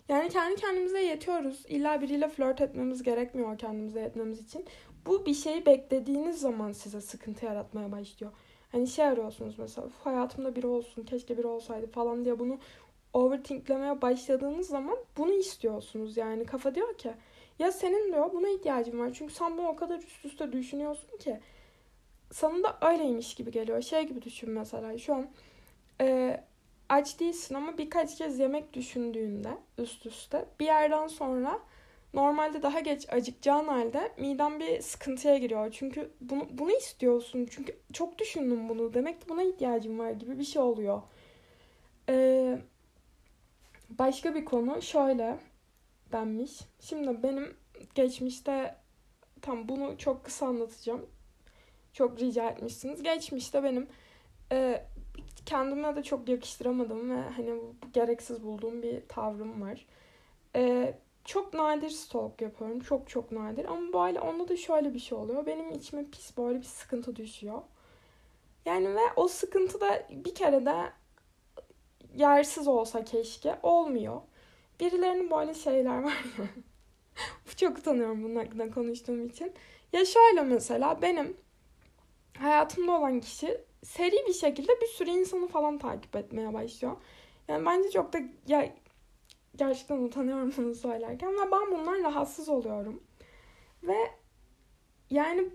Yani 0.10 0.30
kendi 0.30 0.56
kendimize 0.56 1.04
yetiyoruz. 1.04 1.66
İlla 1.68 2.02
biriyle 2.02 2.30
flört 2.30 2.62
etmemiz 2.62 3.04
gerekmiyor 3.04 3.58
kendimize 3.58 4.00
yetmemiz 4.00 4.42
için. 4.42 4.66
Bu 5.06 5.26
bir 5.26 5.34
şeyi 5.34 5.66
beklediğiniz 5.66 6.42
zaman 6.42 6.72
size 6.72 7.02
sıkıntı 7.02 7.46
yaratmaya 7.46 7.92
başlıyor. 7.92 8.32
Hani 8.72 8.88
şey 8.88 9.06
arıyorsunuz 9.06 9.60
mesela 9.60 9.88
hayatımda 10.04 10.56
biri 10.56 10.68
olsun 10.68 11.04
keşke 11.04 11.38
biri 11.38 11.48
olsaydı 11.48 11.88
falan 11.88 12.26
diye 12.26 12.40
bunu 12.40 12.60
overthinklemeye 13.14 14.02
başladığınız 14.02 14.68
zaman 14.68 14.98
bunu 15.18 15.34
istiyorsunuz. 15.34 16.18
Yani 16.18 16.46
kafa 16.46 16.76
diyor 16.76 16.98
ki 16.98 17.14
ya 17.60 17.72
senin 17.72 18.14
diyor 18.14 18.34
buna 18.34 18.50
ihtiyacın 18.50 19.00
var. 19.00 19.12
Çünkü 19.14 19.34
sen 19.34 19.58
bunu 19.58 19.68
o 19.68 19.76
kadar 19.76 19.98
üst 19.98 20.26
üste 20.26 20.52
düşünüyorsun 20.52 21.18
ki 21.18 21.40
sana 22.32 22.64
da 22.64 22.78
öyleymiş 22.92 23.36
gibi 23.36 23.52
geliyor. 23.52 23.82
Şey 23.82 24.04
gibi 24.04 24.22
düşün 24.22 24.50
mesela 24.50 24.98
şu 24.98 25.16
an 25.16 25.28
e, 26.02 26.38
aç 26.90 27.20
değilsin 27.20 27.56
ama 27.56 27.78
birkaç 27.78 28.18
kez 28.18 28.40
yemek 28.40 28.74
düşündüğünde 28.74 29.58
üst 29.78 30.06
üste 30.06 30.46
bir 30.60 30.66
yerden 30.66 31.08
sonra 31.08 31.60
normalde 32.14 32.64
daha 32.64 32.80
geç 32.80 33.14
acıkacağın 33.14 33.68
halde 33.68 34.12
miden 34.18 34.60
bir 34.60 34.82
sıkıntıya 34.82 35.38
giriyor. 35.38 35.72
Çünkü 35.72 36.12
bunu, 36.22 36.48
bunu 36.52 36.72
istiyorsun. 36.72 37.48
Çünkü 37.52 37.76
çok 37.94 38.20
düşündüm 38.20 38.70
bunu. 38.70 38.94
Demek 38.94 39.22
ki 39.22 39.30
buna 39.30 39.44
ihtiyacım 39.44 40.00
var 40.00 40.12
gibi 40.12 40.40
bir 40.40 40.44
şey 40.44 40.62
oluyor. 40.62 41.02
Ee, 42.10 42.60
başka 43.90 44.36
bir 44.36 44.46
konu 44.46 44.82
şöyle 44.82 45.38
denmiş. 46.12 46.60
Şimdi 46.80 47.24
benim 47.24 47.54
geçmişte 47.96 48.76
tam 49.42 49.68
bunu 49.70 49.98
çok 49.98 50.26
kısa 50.26 50.48
anlatacağım. 50.48 51.06
Çok 51.94 52.20
rica 52.20 52.50
etmişsiniz. 52.50 53.04
Geçmişte 53.04 53.64
benim 53.64 53.88
e, 54.52 54.86
kendime 55.46 55.96
de 55.96 56.04
çok 56.04 56.30
yakıştıramadım 56.30 57.10
ve 57.10 57.22
hani 57.22 57.60
gereksiz 57.94 58.44
bulduğum 58.44 58.84
bir 58.84 59.08
tavrım 59.08 59.62
var. 59.62 59.86
E, 60.56 60.94
çok 61.26 61.54
nadir 61.54 61.90
stalk 61.90 62.42
yapıyorum. 62.42 62.80
Çok 62.80 63.10
çok 63.10 63.32
nadir. 63.32 63.66
Ama 63.66 63.94
böyle 64.06 64.20
onda 64.20 64.48
da 64.48 64.58
şöyle 64.58 64.94
bir 64.94 65.00
şey 65.00 65.18
oluyor. 65.18 65.46
Benim 65.46 65.72
içime 65.72 66.06
pis 66.06 66.38
böyle 66.38 66.60
bir 66.60 66.66
sıkıntı 66.66 67.16
düşüyor. 67.16 67.62
Yani 68.66 68.96
ve 68.96 69.02
o 69.16 69.28
sıkıntı 69.28 69.82
da 69.82 70.08
bir 70.10 70.36
kere 70.36 70.66
de 70.66 70.76
yersiz 72.16 72.68
olsa 72.68 73.04
keşke 73.04 73.60
olmuyor. 73.64 74.22
Birilerinin 74.80 75.32
böyle 75.32 75.54
şeyler 75.54 76.04
var 76.04 76.26
ya. 76.40 76.46
çok 77.58 77.78
utanıyorum 77.78 78.24
bunun 78.24 78.36
hakkında 78.36 78.72
konuştuğum 78.72 79.26
için. 79.26 79.54
Ya 79.94 80.06
şöyle 80.06 80.42
mesela 80.42 81.02
benim 81.02 81.38
hayatımda 82.42 82.92
olan 82.92 83.20
kişi 83.20 83.58
seri 83.84 84.16
bir 84.28 84.34
şekilde 84.34 84.82
bir 84.82 84.88
sürü 84.88 85.10
insanı 85.10 85.48
falan 85.48 85.78
takip 85.78 86.16
etmeye 86.16 86.54
başlıyor. 86.54 86.98
Yani 87.48 87.66
bence 87.66 87.92
çok 87.92 88.14
da 88.14 88.20
ya 88.48 88.74
gerçekten 89.56 89.98
utanıyorum 89.98 90.54
bunu 90.58 90.76
söylerken 90.76 91.34
ve 91.34 91.52
ben 91.52 91.72
bundan 91.72 92.04
rahatsız 92.04 92.50
oluyorum. 92.50 93.04
Ve 93.84 93.98
yani 95.10 95.50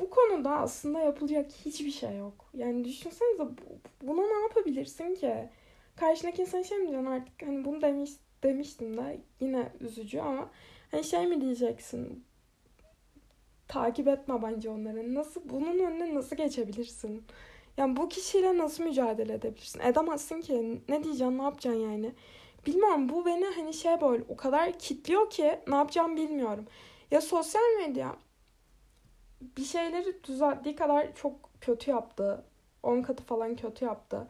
bu 0.00 0.10
konuda 0.10 0.50
aslında 0.50 1.00
yapılacak 1.00 1.52
hiçbir 1.64 1.90
şey 1.90 2.16
yok. 2.16 2.50
Yani 2.54 2.84
düşünsenize 2.84 3.44
buna 4.02 4.26
ne 4.26 4.42
yapabilirsin 4.42 5.14
ki? 5.14 5.48
Karşındaki 5.96 6.42
insan 6.42 6.62
şey 6.62 6.78
mi 6.78 6.88
diyeceksin 6.88 7.10
artık 7.10 7.42
hani 7.42 7.64
bunu 7.64 7.82
demiş, 7.82 8.10
demiştim 8.42 8.96
de 8.96 9.20
yine 9.40 9.72
üzücü 9.80 10.20
ama 10.20 10.50
hani 10.90 11.04
şey 11.04 11.26
mi 11.26 11.40
diyeceksin? 11.40 12.24
Takip 13.74 14.08
etme 14.08 14.42
bence 14.42 14.70
onları. 14.70 15.14
Nasıl 15.14 15.40
bunun 15.44 15.78
önüne 15.78 16.14
nasıl 16.14 16.36
geçebilirsin? 16.36 17.24
Yani 17.76 17.96
bu 17.96 18.08
kişiyle 18.08 18.58
nasıl 18.58 18.84
mücadele 18.84 19.32
edebilirsin? 19.32 19.80
Edemezsin 19.80 20.40
ki. 20.40 20.82
Ne 20.88 21.04
diyeceksin, 21.04 21.38
ne 21.38 21.42
yapacaksın 21.42 21.80
yani? 21.80 22.12
Bilmiyorum 22.66 23.08
bu 23.08 23.26
beni 23.26 23.44
hani 23.44 23.74
şey 23.74 24.00
böyle 24.00 24.24
o 24.28 24.36
kadar 24.36 24.78
kitliyor 24.78 25.30
ki 25.30 25.58
ne 25.68 25.74
yapacağım 25.74 26.16
bilmiyorum. 26.16 26.66
Ya 27.10 27.20
sosyal 27.20 27.62
medya 27.78 28.16
bir 29.40 29.64
şeyleri 29.64 30.24
düzelttiği 30.24 30.76
kadar 30.76 31.14
çok 31.14 31.50
kötü 31.60 31.90
yaptı. 31.90 32.44
10 32.82 33.02
katı 33.02 33.24
falan 33.24 33.56
kötü 33.56 33.84
yaptı. 33.84 34.28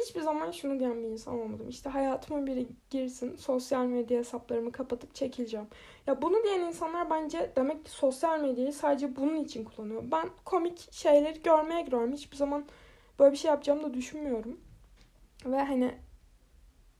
Hiçbir 0.00 0.20
zaman 0.20 0.50
şunu 0.50 0.78
diyen 0.78 1.02
bir 1.02 1.08
insan 1.08 1.40
olmadım. 1.40 1.68
İşte 1.68 1.90
hayatıma 1.90 2.46
biri 2.46 2.66
girsin, 2.90 3.36
sosyal 3.36 3.86
medya 3.86 4.18
hesaplarımı 4.18 4.72
kapatıp 4.72 5.14
çekileceğim. 5.14 5.66
Ya 6.06 6.22
bunu 6.22 6.44
diyen 6.44 6.60
insanlar 6.60 7.10
bence 7.10 7.52
demek 7.56 7.84
ki 7.84 7.90
sosyal 7.90 8.40
medyayı 8.40 8.72
sadece 8.72 9.16
bunun 9.16 9.36
için 9.36 9.64
kullanıyor. 9.64 10.02
Ben 10.12 10.28
komik 10.44 10.92
şeyleri 10.92 11.42
görmeye 11.42 11.82
giriyorum. 11.82 12.12
Hiçbir 12.12 12.36
zaman 12.36 12.64
böyle 13.18 13.32
bir 13.32 13.36
şey 13.36 13.50
yapacağımı 13.50 13.82
da 13.82 13.94
düşünmüyorum. 13.94 14.60
Ve 15.46 15.58
hani 15.58 15.94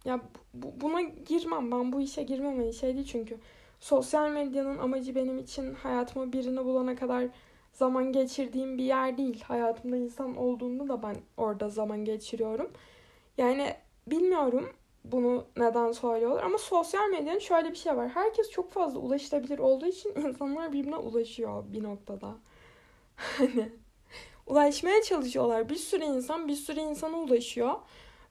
ya 0.05 0.21
bu, 0.55 0.81
buna 0.81 1.01
girmem. 1.01 1.73
Ben 1.73 1.93
bu 1.93 2.01
işe 2.01 2.23
girmem. 2.23 2.57
Hani 2.57 2.75
şey 2.75 2.95
değil 2.95 3.07
çünkü. 3.07 3.39
Sosyal 3.81 4.31
medyanın 4.31 4.79
amacı 4.79 5.15
benim 5.15 5.39
için 5.39 5.75
hayatıma 5.75 6.33
birini 6.33 6.65
bulana 6.65 6.97
kadar 6.97 7.27
zaman 7.73 8.13
geçirdiğim 8.13 8.79
bir 8.79 8.85
yer 8.85 9.19
değil. 9.19 9.43
Hayatımda 9.43 9.97
insan 9.97 10.37
olduğunda 10.37 10.89
da 10.89 11.03
ben 11.03 11.17
orada 11.37 11.69
zaman 11.69 12.05
geçiriyorum. 12.05 12.71
Yani 13.41 13.75
bilmiyorum 14.07 14.73
bunu 15.05 15.47
neden 15.57 15.93
söylüyorlar 15.93 16.43
ama 16.43 16.59
sosyal 16.59 17.09
medyanın 17.09 17.39
şöyle 17.39 17.71
bir 17.71 17.77
şey 17.77 17.97
var. 17.97 18.09
Herkes 18.09 18.51
çok 18.51 18.73
fazla 18.73 18.99
ulaşılabilir 18.99 19.59
olduğu 19.59 19.87
için 19.87 20.15
insanlar 20.17 20.73
birbirine 20.73 20.97
ulaşıyor 20.97 21.65
bir 21.67 21.83
noktada. 21.83 22.37
Hani 23.17 23.73
ulaşmaya 24.47 25.03
çalışıyorlar. 25.03 25.69
Bir 25.69 25.77
sürü 25.77 26.05
insan 26.05 26.49
bir 26.49 26.55
sürü 26.55 26.81
insana 26.81 27.17
ulaşıyor. 27.17 27.75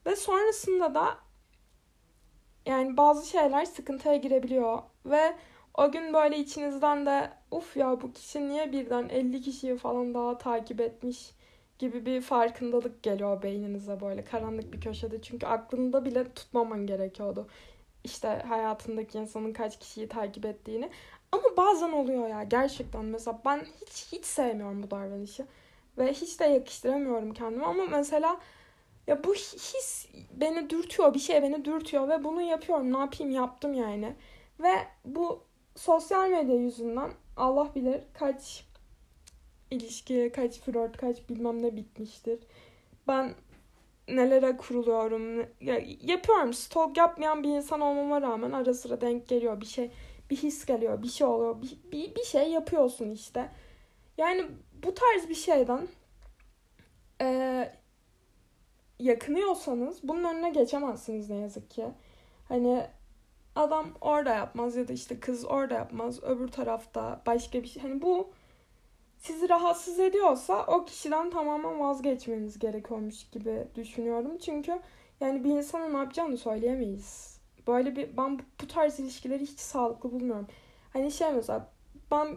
Ve 0.05 0.15
sonrasında 0.15 0.95
da 0.95 1.17
yani 2.65 2.97
bazı 2.97 3.29
şeyler 3.29 3.65
sıkıntıya 3.65 4.15
girebiliyor. 4.15 4.79
Ve 5.05 5.35
o 5.73 5.91
gün 5.91 6.13
böyle 6.13 6.37
içinizden 6.37 7.05
de 7.05 7.31
uf 7.51 7.77
ya 7.77 8.01
bu 8.01 8.13
kişi 8.13 8.49
niye 8.49 8.71
birden 8.71 9.09
50 9.09 9.41
kişiyi 9.41 9.77
falan 9.77 10.13
daha 10.13 10.37
takip 10.37 10.81
etmiş 10.81 11.31
gibi 11.79 12.05
bir 12.05 12.21
farkındalık 12.21 13.03
geliyor 13.03 13.41
beyninize 13.41 14.01
böyle 14.01 14.23
karanlık 14.23 14.73
bir 14.73 14.81
köşede. 14.81 15.21
Çünkü 15.21 15.47
aklında 15.47 16.05
bile 16.05 16.33
tutmaman 16.33 16.87
gerekiyordu. 16.87 17.47
İşte 18.03 18.27
hayatındaki 18.27 19.17
insanın 19.17 19.53
kaç 19.53 19.79
kişiyi 19.79 20.07
takip 20.07 20.45
ettiğini. 20.45 20.89
Ama 21.31 21.43
bazen 21.57 21.91
oluyor 21.91 22.27
ya 22.27 22.43
gerçekten. 22.43 23.05
Mesela 23.05 23.41
ben 23.45 23.65
hiç 23.81 24.11
hiç 24.11 24.25
sevmiyorum 24.25 24.83
bu 24.83 24.91
davranışı. 24.91 25.45
Ve 25.97 26.13
hiç 26.13 26.39
de 26.39 26.45
yakıştıramıyorum 26.45 27.33
kendime. 27.33 27.65
Ama 27.65 27.85
mesela 27.85 28.39
ya 29.07 29.23
bu 29.23 29.33
his 29.33 30.07
beni 30.33 30.69
dürtüyor. 30.69 31.13
Bir 31.13 31.19
şey 31.19 31.41
beni 31.41 31.65
dürtüyor 31.65 32.09
ve 32.09 32.23
bunu 32.23 32.41
yapıyorum. 32.41 32.93
Ne 32.93 32.97
yapayım 32.97 33.31
yaptım 33.31 33.73
yani. 33.73 34.15
Ve 34.59 34.73
bu 35.05 35.43
sosyal 35.75 36.29
medya 36.29 36.55
yüzünden 36.55 37.11
Allah 37.37 37.75
bilir 37.75 38.01
kaç 38.13 38.68
ilişki, 39.71 40.31
kaç 40.35 40.59
flört, 40.59 40.97
kaç 40.97 41.29
bilmem 41.29 41.63
ne 41.63 41.75
bitmiştir. 41.75 42.39
Ben 43.07 43.35
nelere 44.07 44.57
kuruluyorum. 44.57 45.39
Ya, 45.61 45.81
yapıyorum. 46.01 46.53
Stalk 46.53 46.97
yapmayan 46.97 47.43
bir 47.43 47.49
insan 47.49 47.81
olmama 47.81 48.21
rağmen 48.21 48.51
ara 48.51 48.73
sıra 48.73 49.01
denk 49.01 49.27
geliyor 49.27 49.61
bir 49.61 49.65
şey. 49.65 49.91
Bir 50.29 50.35
his 50.35 50.65
geliyor, 50.65 51.03
bir 51.03 51.07
şey 51.07 51.27
oluyor. 51.27 51.61
Bir, 51.61 51.91
bir, 51.91 52.15
bir 52.15 52.23
şey 52.23 52.51
yapıyorsun 52.51 53.11
işte. 53.11 53.49
Yani 54.17 54.45
bu 54.83 54.93
tarz 54.93 55.29
bir 55.29 55.35
şeyden 55.35 55.87
e, 57.21 57.71
yakınıyorsanız 58.99 59.99
bunun 60.03 60.23
önüne 60.23 60.49
geçemezsiniz 60.49 61.29
ne 61.29 61.35
yazık 61.35 61.69
ki. 61.69 61.85
Hani 62.47 62.87
adam 63.55 63.87
orada 64.01 64.35
yapmaz 64.35 64.75
ya 64.75 64.87
da 64.87 64.93
işte 64.93 65.19
kız 65.19 65.45
orada 65.45 65.73
yapmaz. 65.73 66.23
Öbür 66.23 66.47
tarafta 66.47 67.21
başka 67.25 67.63
bir 67.63 67.67
şey. 67.67 67.81
Hani 67.83 68.01
bu 68.01 68.31
sizi 69.19 69.49
rahatsız 69.49 69.99
ediyorsa 69.99 70.65
o 70.65 70.85
kişiden 70.85 71.29
tamamen 71.29 71.79
vazgeçmeniz 71.79 72.59
gerekiyormuş 72.59 73.29
gibi 73.29 73.67
düşünüyorum. 73.75 74.37
Çünkü 74.37 74.79
yani 75.19 75.43
bir 75.43 75.49
insanın 75.49 75.93
ne 75.93 75.97
yapacağını 75.97 76.37
söyleyemeyiz. 76.37 77.39
Böyle 77.67 77.95
bir 77.95 78.17
ben 78.17 78.39
bu 78.61 78.67
tarz 78.67 78.99
ilişkileri 78.99 79.43
hiç 79.43 79.59
sağlıklı 79.59 80.11
bulmuyorum. 80.11 80.47
Hani 80.93 81.11
şey 81.11 81.31
mesela 81.33 81.71
ben 82.11 82.27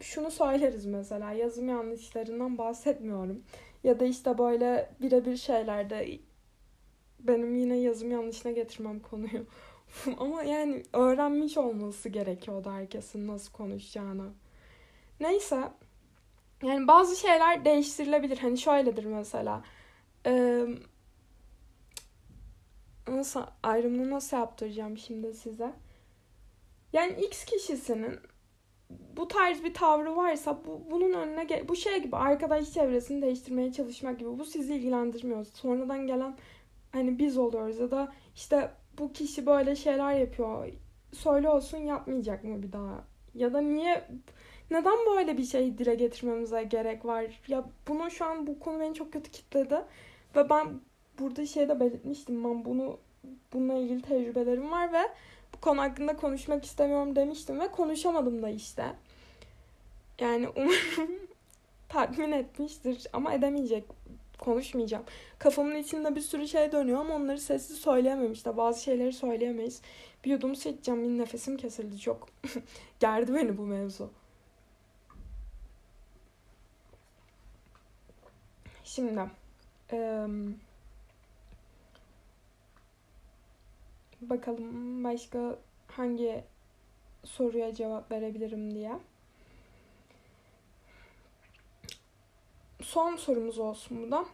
şunu 0.00 0.30
söyleriz 0.30 0.86
mesela 0.86 1.32
yazım 1.32 1.68
yanlışlarından 1.68 2.58
bahsetmiyorum. 2.58 3.42
Ya 3.84 4.00
da 4.00 4.04
işte 4.04 4.38
böyle 4.38 4.90
birebir 5.00 5.36
şeylerde 5.36 6.18
benim 7.20 7.56
yine 7.56 7.76
yazım 7.76 8.10
yanlışına 8.10 8.52
getirmem 8.52 9.00
konuyu. 9.00 9.46
Ama 10.18 10.42
yani 10.42 10.82
öğrenmiş 10.92 11.58
olması 11.58 12.08
gerekiyordu 12.08 12.70
herkesin 12.70 13.26
nasıl 13.26 13.52
konuşacağını. 13.52 14.32
Neyse. 15.20 15.72
Yani 16.62 16.88
bazı 16.88 17.16
şeyler 17.16 17.64
değiştirilebilir. 17.64 18.38
Hani 18.38 18.58
şöyledir 18.58 19.04
mesela. 19.04 19.62
Ee, 20.26 20.66
nasıl 23.08 23.42
ayrımını 23.62 24.10
nasıl 24.10 24.36
yaptıracağım 24.36 24.98
şimdi 24.98 25.34
size? 25.34 25.72
Yani 26.92 27.20
X 27.24 27.44
kişisinin 27.44 28.18
bu 29.16 29.28
tarz 29.28 29.64
bir 29.64 29.74
tavrı 29.74 30.16
varsa 30.16 30.64
bu, 30.64 30.90
bunun 30.90 31.12
önüne 31.12 31.68
bu 31.68 31.76
şey 31.76 32.02
gibi 32.02 32.16
arkadaş 32.16 32.72
çevresini 32.72 33.22
değiştirmeye 33.22 33.72
çalışmak 33.72 34.18
gibi 34.18 34.38
bu 34.38 34.44
sizi 34.44 34.74
ilgilendirmiyor. 34.74 35.44
Sonradan 35.44 36.06
gelen 36.06 36.36
hani 36.92 37.18
biz 37.18 37.38
oluyoruz 37.38 37.78
ya 37.78 37.90
da 37.90 38.12
işte 38.34 38.70
bu 38.98 39.12
kişi 39.12 39.46
böyle 39.46 39.76
şeyler 39.76 40.14
yapıyor. 40.14 40.68
Söyle 41.12 41.50
olsun 41.50 41.78
yapmayacak 41.78 42.44
mı 42.44 42.62
bir 42.62 42.72
daha? 42.72 43.04
Ya 43.34 43.52
da 43.52 43.60
niye 43.60 44.08
neden 44.72 45.06
böyle 45.16 45.38
bir 45.38 45.44
şey 45.44 45.78
dile 45.78 45.94
getirmemize 45.94 46.62
gerek 46.62 47.04
var? 47.04 47.40
Ya 47.48 47.64
bunu 47.88 48.10
şu 48.10 48.24
an 48.24 48.46
bu 48.46 48.58
konu 48.58 48.80
beni 48.80 48.94
çok 48.94 49.12
kötü 49.12 49.30
kitledi. 49.30 49.78
Ve 50.36 50.50
ben 50.50 50.80
burada 51.18 51.46
şeyde 51.46 51.80
belirtmiştim. 51.80 52.44
Ben 52.44 52.64
bunu 52.64 52.98
bununla 53.52 53.74
ilgili 53.74 54.02
tecrübelerim 54.02 54.70
var 54.70 54.92
ve 54.92 55.02
bu 55.54 55.60
konu 55.60 55.80
hakkında 55.80 56.16
konuşmak 56.16 56.64
istemiyorum 56.64 57.16
demiştim 57.16 57.60
ve 57.60 57.68
konuşamadım 57.68 58.42
da 58.42 58.48
işte. 58.48 58.84
Yani 60.20 60.48
umarım 60.56 61.12
tatmin 61.88 62.32
etmiştir 62.32 63.06
ama 63.12 63.34
edemeyecek 63.34 63.84
konuşmayacağım. 64.38 65.04
Kafamın 65.38 65.74
içinde 65.74 66.16
bir 66.16 66.20
sürü 66.20 66.48
şey 66.48 66.72
dönüyor 66.72 67.00
ama 67.00 67.14
onları 67.14 67.38
sessiz 67.38 67.78
söyleyemem 67.78 68.32
işte. 68.32 68.56
Bazı 68.56 68.82
şeyleri 68.82 69.12
söyleyemeyiz. 69.12 69.82
Bir 70.24 70.30
yudum. 70.30 70.52
Bir 70.52 71.18
nefesim 71.18 71.56
kesildi 71.56 71.98
çok. 71.98 72.28
Gerdi 73.00 73.34
beni 73.34 73.58
bu 73.58 73.62
mevzu. 73.62 74.10
Şimdi 78.94 79.20
ee, 79.92 80.26
bakalım 84.20 85.04
başka 85.04 85.58
hangi 85.88 86.44
soruya 87.24 87.74
cevap 87.74 88.10
verebilirim 88.10 88.74
diye. 88.74 88.92
son 92.82 93.16
sorumuz 93.16 93.58
olsun 93.58 94.02
bu 94.02 94.10
da. 94.10 94.24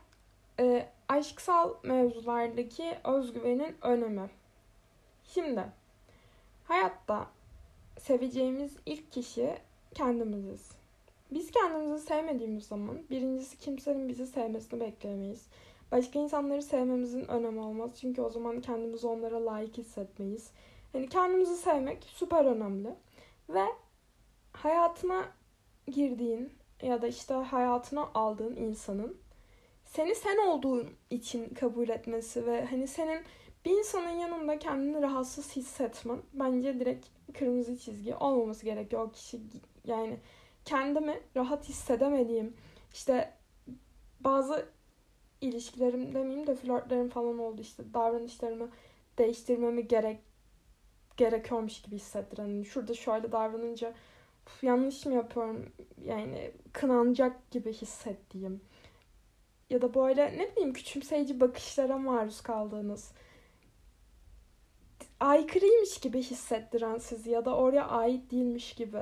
E, 0.60 0.88
aşksal 1.08 1.74
mevzulardaki 1.82 2.98
özgüvenin 3.04 3.76
önemi. 3.82 4.30
Şimdi 5.24 5.64
hayatta 6.64 7.26
seveceğimiz 7.98 8.76
ilk 8.86 9.12
kişi 9.12 9.58
kendimiziz. 9.94 10.77
Biz 11.30 11.50
kendimizi 11.50 12.06
sevmediğimiz 12.06 12.66
zaman 12.66 12.98
birincisi 13.10 13.58
kimsenin 13.58 14.08
bizi 14.08 14.26
sevmesini 14.26 14.80
bekleyemeyiz. 14.80 15.46
Başka 15.92 16.18
insanları 16.18 16.62
sevmemizin 16.62 17.28
önemi 17.28 17.60
olmaz. 17.60 17.90
Çünkü 18.00 18.22
o 18.22 18.30
zaman 18.30 18.60
kendimizi 18.60 19.06
onlara 19.06 19.46
layık 19.46 19.78
hissetmeyiz. 19.78 20.50
Yani 20.94 21.08
kendimizi 21.08 21.56
sevmek 21.56 22.04
süper 22.04 22.44
önemli. 22.44 22.94
Ve 23.48 23.64
hayatına 24.52 25.24
girdiğin, 25.86 26.52
ya 26.82 27.02
da 27.02 27.06
işte 27.06 27.34
hayatına 27.34 28.08
aldığın 28.14 28.56
insanın 28.56 29.16
seni 29.84 30.14
sen 30.14 30.36
olduğun 30.36 30.88
için 31.10 31.54
kabul 31.54 31.88
etmesi 31.88 32.46
ve 32.46 32.64
hani 32.64 32.88
senin 32.88 33.22
bir 33.64 33.70
insanın 33.70 34.10
yanında 34.10 34.58
kendini 34.58 35.02
rahatsız 35.02 35.56
hissetmen 35.56 36.18
bence 36.32 36.80
direkt 36.80 37.06
kırmızı 37.38 37.78
çizgi 37.78 38.14
olmaması 38.14 38.64
gerekiyor 38.64 39.02
o 39.02 39.10
kişi 39.10 39.40
yani 39.84 40.18
kendimi 40.68 41.20
rahat 41.36 41.68
hissedemediğim 41.68 42.54
işte 42.92 43.32
bazı 44.20 44.68
ilişkilerim 45.40 46.14
demeyeyim 46.14 46.46
de 46.46 46.54
flörtlerim 46.54 47.08
falan 47.08 47.38
oldu. 47.38 47.60
İşte 47.60 47.94
davranışlarımı 47.94 48.70
değiştirmemi 49.18 49.88
gerek 49.88 50.20
gerekiyormuş 51.16 51.82
gibi 51.82 51.96
hissettiren. 51.96 52.46
Yani 52.46 52.64
şurada 52.64 52.94
şöyle 52.94 53.32
davranınca 53.32 53.94
yanlış 54.62 55.06
mı 55.06 55.14
yapıyorum? 55.14 55.72
yani 56.04 56.50
kınanacak 56.72 57.50
gibi 57.50 57.72
hissettiğim. 57.72 58.60
Ya 59.70 59.82
da 59.82 59.94
böyle 59.94 60.38
ne 60.38 60.52
bileyim 60.52 60.72
küçümseyici 60.72 61.40
bakışlara 61.40 61.98
maruz 61.98 62.40
kaldığınız 62.40 63.12
aykırıymış 65.20 66.00
gibi 66.00 66.22
hissettiren 66.22 66.98
sizi 66.98 67.30
ya 67.30 67.44
da 67.44 67.56
oraya 67.56 67.88
ait 67.88 68.30
değilmiş 68.30 68.74
gibi 68.74 68.98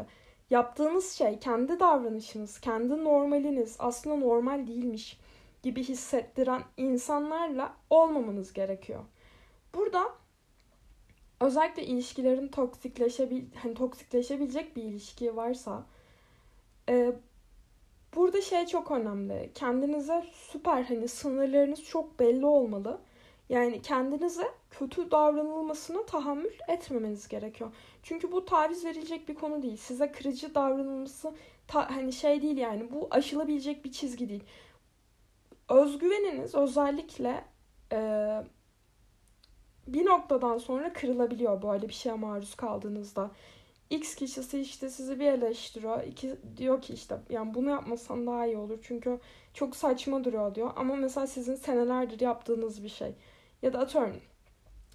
yaptığınız 0.51 1.13
şey 1.13 1.39
kendi 1.39 1.81
davranışınız, 1.81 2.61
kendi 2.61 3.05
normaliniz 3.05 3.77
aslında 3.79 4.17
normal 4.17 4.67
değilmiş 4.67 5.21
gibi 5.63 5.83
hissettiren 5.83 6.63
insanlarla 6.77 7.75
olmamanız 7.91 8.53
gerekiyor. 8.53 9.05
Burada 9.75 10.13
özellikle 11.41 11.85
ilişkilerin 11.85 12.49
toksikleşebil 12.49 13.45
hani 13.63 13.75
toksikleşebilecek 13.75 14.77
bir 14.77 14.83
ilişki 14.83 15.37
varsa 15.37 15.87
e, 16.89 17.13
burada 18.17 18.41
şey 18.43 18.67
çok 18.67 18.91
önemli. 18.91 19.51
Kendinize 19.55 20.25
süper 20.33 20.83
hani 20.83 21.09
sınırlarınız 21.09 21.85
çok 21.85 22.21
belli 22.21 22.47
olmalı. 22.47 22.99
Yani 23.49 23.83
kendinize 23.83 24.51
kötü 24.71 25.11
davranılmasına 25.11 26.07
tahammül 26.07 26.53
etmemeniz 26.69 27.29
gerekiyor. 27.29 27.71
Çünkü 28.03 28.33
bu 28.33 28.45
taviz 28.45 28.85
verilecek 28.85 29.29
bir 29.29 29.35
konu 29.35 29.63
değil. 29.63 29.77
Size 29.77 30.13
kırıcı 30.13 30.55
davranılması 30.55 31.35
ta, 31.69 31.97
hani 31.97 32.13
şey 32.13 32.43
değil 32.43 32.57
yani 32.57 32.93
bu 32.93 33.09
aşılabilecek 33.11 33.85
bir 33.85 33.93
çizgi 33.93 34.29
değil. 34.29 34.45
Özgüveniniz 35.69 36.55
özellikle 36.55 37.45
e, 37.93 37.99
bir 39.87 40.07
noktadan 40.07 40.59
sonra 40.59 40.93
kırılabiliyor 40.93 41.63
böyle 41.63 41.89
bir 41.89 41.95
şeye 41.95 42.15
maruz 42.15 42.55
kaldığınızda. 42.55 43.31
X 43.91 44.15
kişisi 44.15 44.61
işte 44.61 44.91
sizi 44.91 45.21
bir 45.21 45.27
eleştiriyor. 45.27 46.03
İki 46.03 46.37
diyor 46.57 46.83
ki 46.83 46.95
işte 46.95 47.19
yani 47.31 47.55
bunu 47.55 47.71
yapmasan 47.71 48.27
daha 48.27 48.47
iyi 48.47 48.57
olur. 48.57 48.79
Çünkü 48.83 49.19
çok 49.55 49.77
saçma 49.77 50.25
duruyor 50.25 50.55
diyor. 50.55 50.71
Ama 50.77 50.97
mesela 50.97 51.27
sizin 51.27 51.55
senelerdir 51.55 52.21
yaptığınız 52.21 52.85
bir 52.85 52.89
şey. 52.89 53.15
Ya 53.63 53.73
da 53.73 53.79
atıyorum 53.79 54.17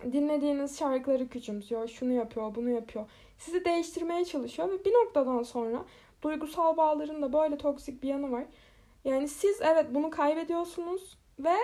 dinlediğiniz 0.03 0.79
şarkıları 0.79 1.29
küçümsüyor. 1.29 1.87
Şunu 1.87 2.13
yapıyor, 2.13 2.55
bunu 2.55 2.69
yapıyor. 2.69 3.05
Sizi 3.37 3.65
değiştirmeye 3.65 4.25
çalışıyor 4.25 4.69
ve 4.69 4.85
bir 4.85 4.93
noktadan 4.93 5.43
sonra 5.43 5.85
duygusal 6.21 6.77
bağların 6.77 7.21
da 7.21 7.33
böyle 7.33 7.57
toksik 7.57 8.03
bir 8.03 8.07
yanı 8.07 8.31
var. 8.31 8.43
Yani 9.05 9.27
siz 9.27 9.61
evet 9.61 9.85
bunu 9.91 10.09
kaybediyorsunuz 10.09 11.17
ve 11.39 11.55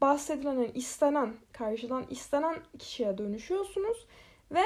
bahsedilen 0.00 0.52
yani 0.52 0.70
istenen 0.74 1.34
karşıdan 1.52 2.04
istenen 2.10 2.56
kişiye 2.78 3.18
dönüşüyorsunuz 3.18 4.06
ve 4.52 4.62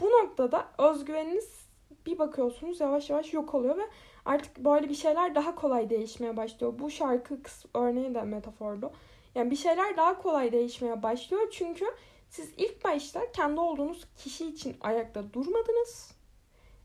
bu 0.00 0.06
noktada 0.06 0.68
özgüveniniz 0.78 1.66
bir 2.06 2.18
bakıyorsunuz 2.18 2.80
yavaş 2.80 3.10
yavaş 3.10 3.32
yok 3.32 3.54
oluyor 3.54 3.76
ve 3.76 3.86
artık 4.24 4.58
böyle 4.58 4.88
bir 4.88 4.94
şeyler 4.94 5.34
daha 5.34 5.54
kolay 5.54 5.90
değişmeye 5.90 6.36
başlıyor. 6.36 6.74
Bu 6.78 6.90
şarkı 6.90 7.38
örneği 7.74 8.14
de 8.14 8.22
metaforlu. 8.22 8.92
Yani 9.34 9.50
bir 9.50 9.56
şeyler 9.56 9.96
daha 9.96 10.22
kolay 10.22 10.52
değişmeye 10.52 11.02
başlıyor 11.02 11.42
çünkü 11.50 11.84
siz 12.30 12.52
ilk 12.56 12.84
başta 12.84 13.32
kendi 13.32 13.60
olduğunuz 13.60 14.04
kişi 14.16 14.46
için 14.46 14.76
ayakta 14.80 15.32
durmadınız 15.32 16.12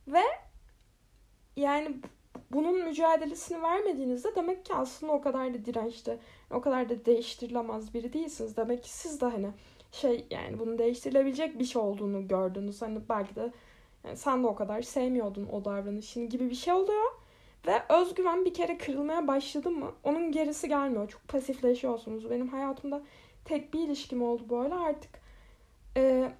ve 0.07 0.23
yani 1.55 1.97
bunun 2.51 2.85
mücadelesini 2.85 3.61
vermediğinizde 3.63 4.35
demek 4.35 4.65
ki 4.65 4.73
aslında 4.73 5.13
o 5.13 5.21
kadar 5.21 5.53
da 5.53 5.65
dirençli, 5.65 6.17
o 6.51 6.61
kadar 6.61 6.89
da 6.89 7.05
değiştirilemez 7.05 7.93
biri 7.93 8.13
değilsiniz. 8.13 8.57
Demek 8.57 8.83
ki 8.83 8.89
siz 8.89 9.21
de 9.21 9.25
hani 9.25 9.49
şey 9.91 10.25
yani 10.31 10.59
bunun 10.59 10.77
değiştirilebilecek 10.77 11.59
bir 11.59 11.65
şey 11.65 11.81
olduğunu 11.81 12.27
gördünüz. 12.27 12.81
Hani 12.81 12.99
belki 13.09 13.35
de 13.35 13.51
yani 14.03 14.17
sen 14.17 14.43
de 14.43 14.47
o 14.47 14.55
kadar 14.55 14.81
sevmiyordun 14.81 15.47
o 15.51 15.65
davranışını 15.65 16.25
gibi 16.25 16.49
bir 16.49 16.55
şey 16.55 16.73
oluyor. 16.73 17.11
Ve 17.67 17.83
özgüven 17.89 18.45
bir 18.45 18.53
kere 18.53 18.77
kırılmaya 18.77 19.27
başladı 19.27 19.71
mı 19.71 19.91
onun 20.03 20.31
gerisi 20.31 20.67
gelmiyor. 20.67 21.09
Çok 21.09 21.27
pasifleşiyorsunuz. 21.27 22.29
Benim 22.29 22.47
hayatımda 22.47 23.01
tek 23.45 23.73
bir 23.73 23.79
ilişkim 23.79 24.21
oldu 24.21 24.43
böyle 24.49 24.75
artık. 24.75 25.11
E, 25.97 26.31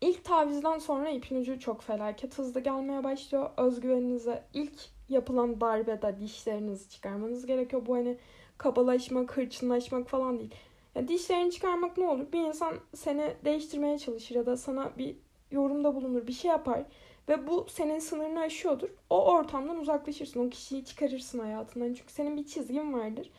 ilk 0.00 0.24
tavizden 0.24 0.78
sonra 0.78 1.08
ipin 1.10 1.36
ucu 1.36 1.60
çok 1.60 1.82
felaket 1.82 2.38
hızlı 2.38 2.60
gelmeye 2.60 3.04
başlıyor. 3.04 3.50
Özgüveninize 3.56 4.44
ilk 4.54 4.80
yapılan 5.08 5.60
darbede 5.60 6.20
dişlerinizi 6.20 6.90
çıkarmanız 6.90 7.46
gerekiyor. 7.46 7.86
Bu 7.86 7.94
hani 7.94 8.18
kabalaşmak, 8.58 9.36
hırçınlaşmak 9.36 10.08
falan 10.08 10.38
değil. 10.38 10.54
Ya 10.94 11.08
dişlerini 11.08 11.52
çıkarmak 11.52 11.98
ne 11.98 12.06
olur? 12.06 12.32
Bir 12.32 12.40
insan 12.40 12.74
seni 12.94 13.34
değiştirmeye 13.44 13.98
çalışır 13.98 14.34
ya 14.34 14.46
da 14.46 14.56
sana 14.56 14.92
bir 14.98 15.16
yorumda 15.50 15.94
bulunur, 15.94 16.26
bir 16.26 16.32
şey 16.32 16.50
yapar 16.50 16.82
ve 17.28 17.46
bu 17.46 17.66
senin 17.68 17.98
sınırını 17.98 18.40
aşıyordur. 18.40 18.88
O 19.10 19.24
ortamdan 19.24 19.76
uzaklaşırsın. 19.76 20.46
O 20.46 20.50
kişiyi 20.50 20.84
çıkarırsın 20.84 21.38
hayatından. 21.38 21.94
Çünkü 21.94 22.12
senin 22.12 22.36
bir 22.36 22.46
çizgin 22.46 22.92
vardır. 22.92 23.30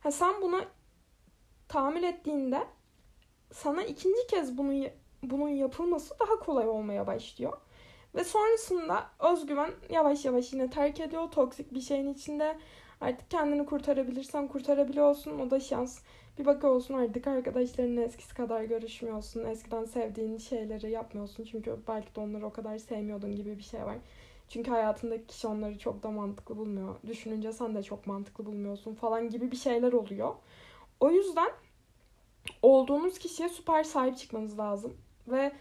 Ha 0.00 0.10
sen 0.10 0.42
buna 0.42 0.64
tahammül 1.68 2.02
ettiğinde 2.02 2.66
sana 3.52 3.82
ikinci 3.82 4.26
kez 4.26 4.58
bunu 4.58 4.84
bunun 5.22 5.48
yapılması 5.48 6.14
daha 6.20 6.38
kolay 6.38 6.68
olmaya 6.68 7.06
başlıyor. 7.06 7.58
Ve 8.14 8.24
sonrasında 8.24 9.10
özgüven 9.32 9.70
yavaş 9.90 10.24
yavaş 10.24 10.52
yine 10.52 10.70
terk 10.70 11.00
ediyor. 11.00 11.30
Toksik 11.30 11.74
bir 11.74 11.80
şeyin 11.80 12.14
içinde 12.14 12.58
artık 13.00 13.30
kendini 13.30 13.66
kurtarabilirsen 13.66 14.48
kurtarabiliyorsun. 14.48 15.38
O 15.38 15.50
da 15.50 15.60
şans. 15.60 16.00
Bir 16.38 16.44
bakıyorsun 16.44 16.94
artık 16.94 17.26
arkadaşlarının 17.26 18.02
eskisi 18.02 18.34
kadar 18.34 18.64
görüşmüyorsun. 18.64 19.44
Eskiden 19.44 19.84
sevdiğin 19.84 20.38
şeyleri 20.38 20.90
yapmıyorsun. 20.90 21.44
Çünkü 21.44 21.76
belki 21.88 22.14
de 22.14 22.20
onları 22.20 22.46
o 22.46 22.52
kadar 22.52 22.78
sevmiyordun 22.78 23.36
gibi 23.36 23.58
bir 23.58 23.62
şey 23.62 23.82
var. 23.82 23.96
Çünkü 24.48 24.70
hayatındaki 24.70 25.26
kişi 25.26 25.46
onları 25.46 25.78
çok 25.78 26.02
da 26.02 26.10
mantıklı 26.10 26.56
bulmuyor. 26.56 26.96
Düşününce 27.06 27.52
sen 27.52 27.74
de 27.74 27.82
çok 27.82 28.06
mantıklı 28.06 28.46
bulmuyorsun 28.46 28.94
falan 28.94 29.30
gibi 29.30 29.50
bir 29.50 29.56
şeyler 29.56 29.92
oluyor. 29.92 30.34
O 31.00 31.10
yüzden 31.10 31.50
olduğunuz 32.62 33.18
kişiye 33.18 33.48
süper 33.48 33.84
sahip 33.84 34.18
çıkmanız 34.18 34.58
lazım. 34.58 34.96
Ve 35.28 35.52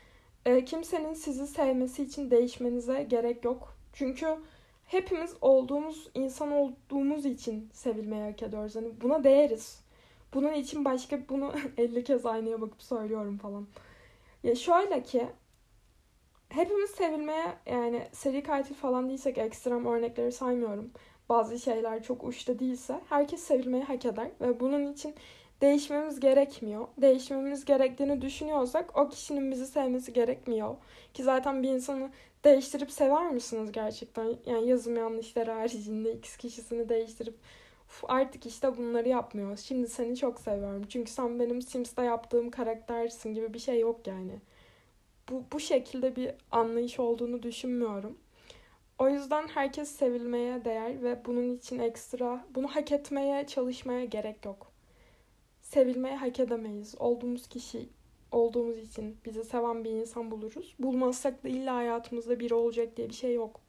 e, 0.46 0.66
kimsenin 0.66 1.14
sizi 1.14 1.48
sevmesi 1.48 2.04
için 2.04 2.32
değişmenize 2.32 3.04
gerek 3.04 3.46
yok. 3.46 3.78
Çünkü 3.94 4.38
hepimiz 4.86 5.36
olduğumuz 5.42 6.10
insan 6.14 6.52
olduğumuz 6.52 7.26
için 7.26 7.70
sevilmeyi 7.74 8.24
hak 8.24 8.44
ediyoruz. 8.44 8.76
Yani 8.76 8.92
buna 9.02 9.24
değeriz. 9.24 9.83
Bunun 10.34 10.54
için 10.54 10.86
başka 10.86 11.30
bunu 11.30 11.54
50 11.78 12.04
kez 12.04 12.26
aynaya 12.26 12.62
bakıp 12.62 12.84
söylüyorum 12.84 13.38
falan. 13.38 13.68
Ya 14.44 14.56
şöyle 14.56 15.04
ki 15.04 15.28
hepimiz 16.50 16.90
sevilmeye 16.90 17.54
yani 17.66 18.08
seri 18.12 18.44
katil 18.44 18.76
falan 18.76 19.10
değilsek 19.10 19.38
ekstrem 19.38 19.86
örnekleri 19.86 20.32
saymıyorum. 20.32 20.92
Bazı 21.30 21.60
şeyler 21.60 22.04
çok 22.04 22.24
uçta 22.24 22.60
değilse 22.60 23.00
herkes 23.10 23.44
sevilmeyi 23.44 23.84
hak 23.84 24.06
eder 24.06 24.32
ve 24.42 24.60
bunun 24.60 24.94
için 24.94 25.16
değişmemiz 25.62 26.20
gerekmiyor. 26.20 26.88
Değişmemiz 26.98 27.66
gerektiğini 27.66 28.22
düşünüyorsak 28.22 28.98
o 28.98 29.10
kişinin 29.10 29.52
bizi 29.52 29.68
sevmesi 29.68 30.14
gerekmiyor. 30.14 30.76
Ki 31.14 31.24
zaten 31.24 31.64
bir 31.64 31.70
insanı 31.70 32.10
değiştirip 32.44 32.92
sever 32.92 33.32
misiniz 33.32 33.72
gerçekten? 33.72 34.36
Yani 34.46 34.68
yazım 34.68 34.96
yanlışları 34.96 35.52
haricinde 35.52 36.14
X 36.14 36.38
kişisini 36.38 36.90
değiştirip 36.90 37.36
artık 38.08 38.46
işte 38.46 38.78
bunları 38.78 39.10
yapmıyoruz. 39.10 39.60
Şimdi 39.60 39.88
seni 39.88 40.18
çok 40.18 40.40
seviyorum. 40.40 40.84
Çünkü 40.90 41.12
sen 41.12 41.40
benim 41.40 41.62
Sims'te 41.62 42.04
yaptığım 42.04 42.52
karaktersin 42.52 43.34
gibi 43.34 43.54
bir 43.54 43.60
şey 43.60 43.80
yok 43.80 44.08
yani. 44.08 44.40
Bu, 45.30 45.44
bu 45.54 45.60
şekilde 45.60 46.16
bir 46.16 46.32
anlayış 46.52 47.00
olduğunu 47.00 47.44
düşünmüyorum. 47.44 48.18
O 49.00 49.10
yüzden 49.10 49.48
herkes 49.48 49.92
sevilmeye 49.92 50.66
değer 50.66 51.04
ve 51.04 51.26
bunun 51.26 51.58
için 51.58 51.80
ekstra 51.80 52.46
bunu 52.56 52.68
hak 52.68 52.92
etmeye 52.92 53.48
çalışmaya 53.48 54.06
gerek 54.06 54.46
yok. 54.46 54.72
Sevilmeye 55.62 56.18
hak 56.18 56.40
edemeyiz. 56.40 56.96
Olduğumuz 57.00 57.48
kişi 57.48 57.90
olduğumuz 58.32 58.78
için 58.78 59.18
bizi 59.26 59.44
seven 59.44 59.84
bir 59.84 59.90
insan 59.90 60.32
buluruz. 60.32 60.76
Bulmazsak 60.80 61.44
da 61.44 61.50
illa 61.50 61.76
hayatımızda 61.76 62.40
biri 62.40 62.54
olacak 62.54 62.98
diye 62.98 63.10
bir 63.10 63.14
şey 63.14 63.34
yok. 63.34 63.60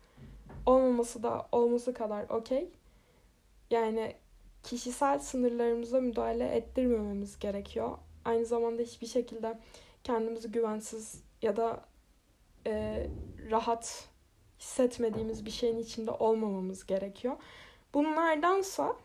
Olmaması 0.66 1.22
da 1.22 1.48
olması 1.52 1.94
kadar 1.94 2.28
okey. 2.28 2.68
Yani 3.70 4.16
kişisel 4.62 5.18
sınırlarımıza 5.18 6.00
müdahale 6.00 6.48
ettirmememiz 6.48 7.38
gerekiyor. 7.38 7.98
Aynı 8.24 8.46
zamanda 8.46 8.82
hiçbir 8.82 9.06
şekilde 9.06 9.58
kendimizi 10.04 10.50
güvensiz 10.52 11.22
ya 11.42 11.56
da 11.56 11.84
e, 12.66 13.06
rahat 13.50 14.08
hissetmediğimiz 14.60 15.46
bir 15.46 15.50
şeyin 15.50 15.78
içinde 15.78 16.10
olmamamız 16.10 16.86
gerekiyor. 16.86 17.36
Bunlardansa 17.94 18.96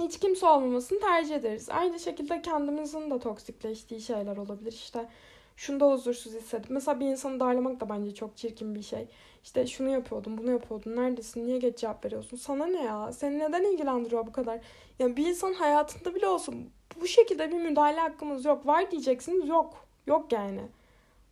hiç 0.00 0.18
kimse 0.18 0.46
olmamasını 0.46 1.00
tercih 1.00 1.36
ederiz. 1.36 1.68
Aynı 1.70 2.00
şekilde 2.00 2.42
kendimizin 2.42 3.10
de 3.10 3.18
toksikleştiği 3.18 4.00
şeyler 4.00 4.36
olabilir. 4.36 4.72
İşte 4.72 5.08
şunda 5.56 5.86
huzursuz 5.90 6.34
hissedip. 6.34 6.70
Mesela 6.70 7.00
bir 7.00 7.06
insanı 7.06 7.40
darlamak 7.40 7.80
da 7.80 7.88
bence 7.88 8.14
çok 8.14 8.36
çirkin 8.36 8.74
bir 8.74 8.82
şey. 8.82 9.08
İşte 9.44 9.66
şunu 9.66 9.88
yapıyordum, 9.88 10.38
bunu 10.38 10.50
yapıyordum. 10.50 10.96
Neredesin? 10.96 11.46
Niye 11.46 11.58
geç 11.58 11.78
cevap 11.78 12.04
veriyorsun? 12.04 12.36
Sana 12.36 12.66
ne 12.66 12.82
ya? 12.82 13.12
Seni 13.12 13.38
neden 13.38 13.64
ilgilendiriyor 13.64 14.26
bu 14.26 14.32
kadar? 14.32 14.60
Yani 14.98 15.16
bir 15.16 15.26
insan 15.26 15.52
hayatında 15.52 16.14
bile 16.14 16.26
olsun 16.26 16.70
bu 17.00 17.06
şekilde 17.06 17.50
bir 17.50 17.56
müdahale 17.56 18.00
hakkımız 18.00 18.44
yok. 18.44 18.66
Var 18.66 18.90
diyeceksiniz 18.90 19.48
yok. 19.48 19.86
Yok 20.06 20.32
yani. 20.32 20.60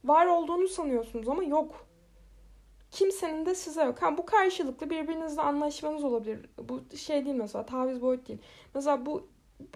Var 0.05 0.27
olduğunu 0.27 0.69
sanıyorsunuz 0.69 1.29
ama 1.29 1.45
yok. 1.45 1.87
Kimsenin 2.91 3.47
de 3.47 3.55
size 3.55 3.85
yok. 3.85 4.03
Ha, 4.03 4.19
bu 4.19 4.27
karşılıklı 4.27 4.91
birbirinizle 4.91 5.43
anlaşmanız 5.43 6.05
olabilir. 6.05 6.39
Bu 6.59 6.97
şey 6.97 7.25
değil 7.25 7.37
mesela 7.37 7.67
taviz 7.67 8.03
boyut 8.03 8.29
değil. 8.29 8.39
Mesela 8.75 9.07
bu 9.07 9.29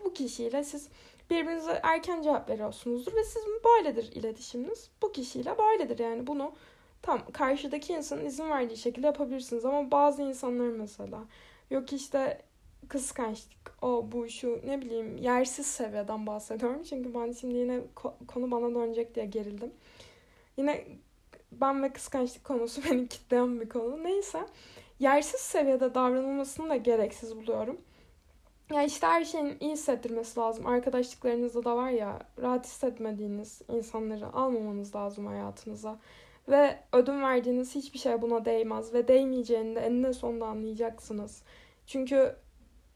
bu 0.05 0.13
kişiyle 0.13 0.65
siz 0.65 0.89
birbirinize 1.31 1.81
erken 1.83 2.23
cevap 2.23 2.51
veriyorsunuzdur 2.51 3.15
ve 3.15 3.25
sizin 3.25 3.61
böyledir 3.65 4.13
iletişiminiz. 4.13 4.91
Bu 5.03 5.13
kişiyle 5.13 5.59
böyledir 5.59 5.99
yani 5.99 6.27
bunu 6.27 6.53
tam 7.03 7.21
karşıdaki 7.33 7.93
insanın 7.93 8.25
izin 8.25 8.51
verdiği 8.51 8.77
şekilde 8.77 9.07
yapabilirsiniz 9.07 9.65
ama 9.65 9.91
bazı 9.91 10.23
insanlar 10.23 10.69
mesela 10.69 11.25
yok 11.71 11.93
işte 11.93 12.43
kıskançlık, 12.89 13.75
o 13.83 14.07
bu 14.13 14.29
şu 14.29 14.61
ne 14.67 14.81
bileyim 14.81 15.17
yersiz 15.17 15.67
seviyeden 15.67 16.27
bahsediyorum. 16.27 16.83
Çünkü 16.83 17.15
ben 17.15 17.33
şimdi 17.33 17.55
yine 17.55 17.81
konu 18.29 18.51
bana 18.51 18.75
dönecek 18.75 19.15
diye 19.15 19.27
gerildim. 19.27 19.73
Yine 20.57 20.85
ben 21.53 21.83
ve 21.83 21.93
kıskançlık 21.93 22.45
konusu 22.45 22.83
beni 22.91 23.09
kitleyen 23.09 23.61
bir 23.61 23.69
konu. 23.69 24.05
Neyse. 24.05 24.47
Yersiz 24.99 25.41
seviyede 25.41 25.95
davranılmasını 25.95 26.71
da 26.71 26.77
gereksiz 26.77 27.37
buluyorum. 27.37 27.81
Ya 28.73 28.83
işte 28.83 29.07
her 29.07 29.25
şeyin 29.25 29.57
iyi 29.61 29.73
hissettirmesi 29.73 30.41
lazım. 30.41 30.67
Arkadaşlıklarınızda 30.67 31.65
da 31.65 31.77
var 31.77 31.91
ya 31.91 32.19
rahat 32.43 32.67
hissetmediğiniz 32.67 33.63
insanları 33.69 34.33
almamanız 34.33 34.95
lazım 34.95 35.27
hayatınıza. 35.27 35.99
Ve 36.51 36.79
ödün 36.93 37.23
verdiğiniz 37.23 37.75
hiçbir 37.75 37.99
şey 37.99 38.23
buna 38.23 38.45
değmez. 38.45 38.95
Ve 38.95 39.09
değmeyeceğini 39.09 39.77
de 39.77 39.81
eninde 39.81 40.13
sonunda 40.13 40.47
anlayacaksınız. 40.47 41.43
Çünkü 41.87 42.37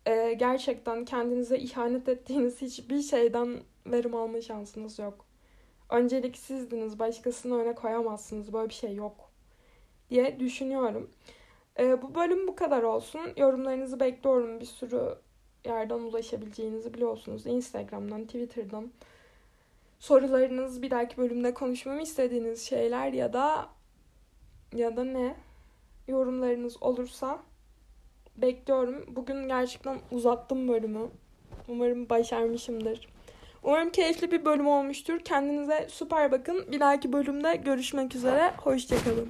e, 0.07 0.33
gerçekten 0.33 1.05
kendinize 1.05 1.59
ihanet 1.59 2.09
ettiğiniz 2.09 2.63
hiçbir 2.63 3.03
şeyden 3.03 3.61
verim 3.87 4.15
alma 4.15 4.41
şansınız 4.41 4.99
yok. 4.99 5.27
Öncelik 5.91 6.37
sizdiniz. 6.37 6.99
Başkasını 6.99 7.59
öne 7.59 7.75
koyamazsınız. 7.75 8.53
Böyle 8.53 8.69
bir 8.69 8.75
şey 8.75 8.95
yok. 8.95 9.31
Diye 10.11 10.41
düşünüyorum. 10.41 11.11
E, 11.79 12.03
bu 12.03 12.15
bölüm 12.15 12.49
bu 12.49 12.57
kadar 12.57 12.83
olsun. 12.83 13.21
Yorumlarınızı 13.37 14.01
bekliyorum. 14.01 14.61
Bir 14.61 14.67
sürü 14.67 15.15
yerden 15.65 15.99
ulaşabileceğinizi 15.99 16.95
biliyorsunuz. 16.95 17.47
Instagram'dan, 17.47 18.25
Twitter'dan. 18.25 18.91
Sorularınız, 19.99 20.83
bir 20.83 20.91
dahaki 20.91 21.17
bölümde 21.17 21.55
konuşmamı 21.55 22.03
istediğiniz 22.03 22.63
şeyler 22.63 23.13
ya 23.13 23.33
da 23.33 23.69
ya 24.75 24.97
da 24.97 25.05
ne? 25.05 25.37
Yorumlarınız 26.09 26.83
olursa 26.83 27.39
bekliyorum. 28.37 29.05
Bugün 29.09 29.49
gerçekten 29.49 29.99
uzattım 30.11 30.69
bölümü. 30.69 31.09
Umarım 31.69 32.09
başarmışımdır. 32.09 33.09
Umarım 33.63 33.91
keyifli 33.91 34.33
bir 34.33 34.45
bölüm 34.45 34.67
olmuştur. 34.67 35.21
Kendinize 35.21 35.87
süper 35.91 36.33
bakın. 36.33 36.65
Bir 36.73 36.81
dahaki 36.81 37.13
bölümde 37.13 37.57
görüşmek 37.57 38.15
üzere. 38.15 38.53
Hoşçakalın. 38.57 39.29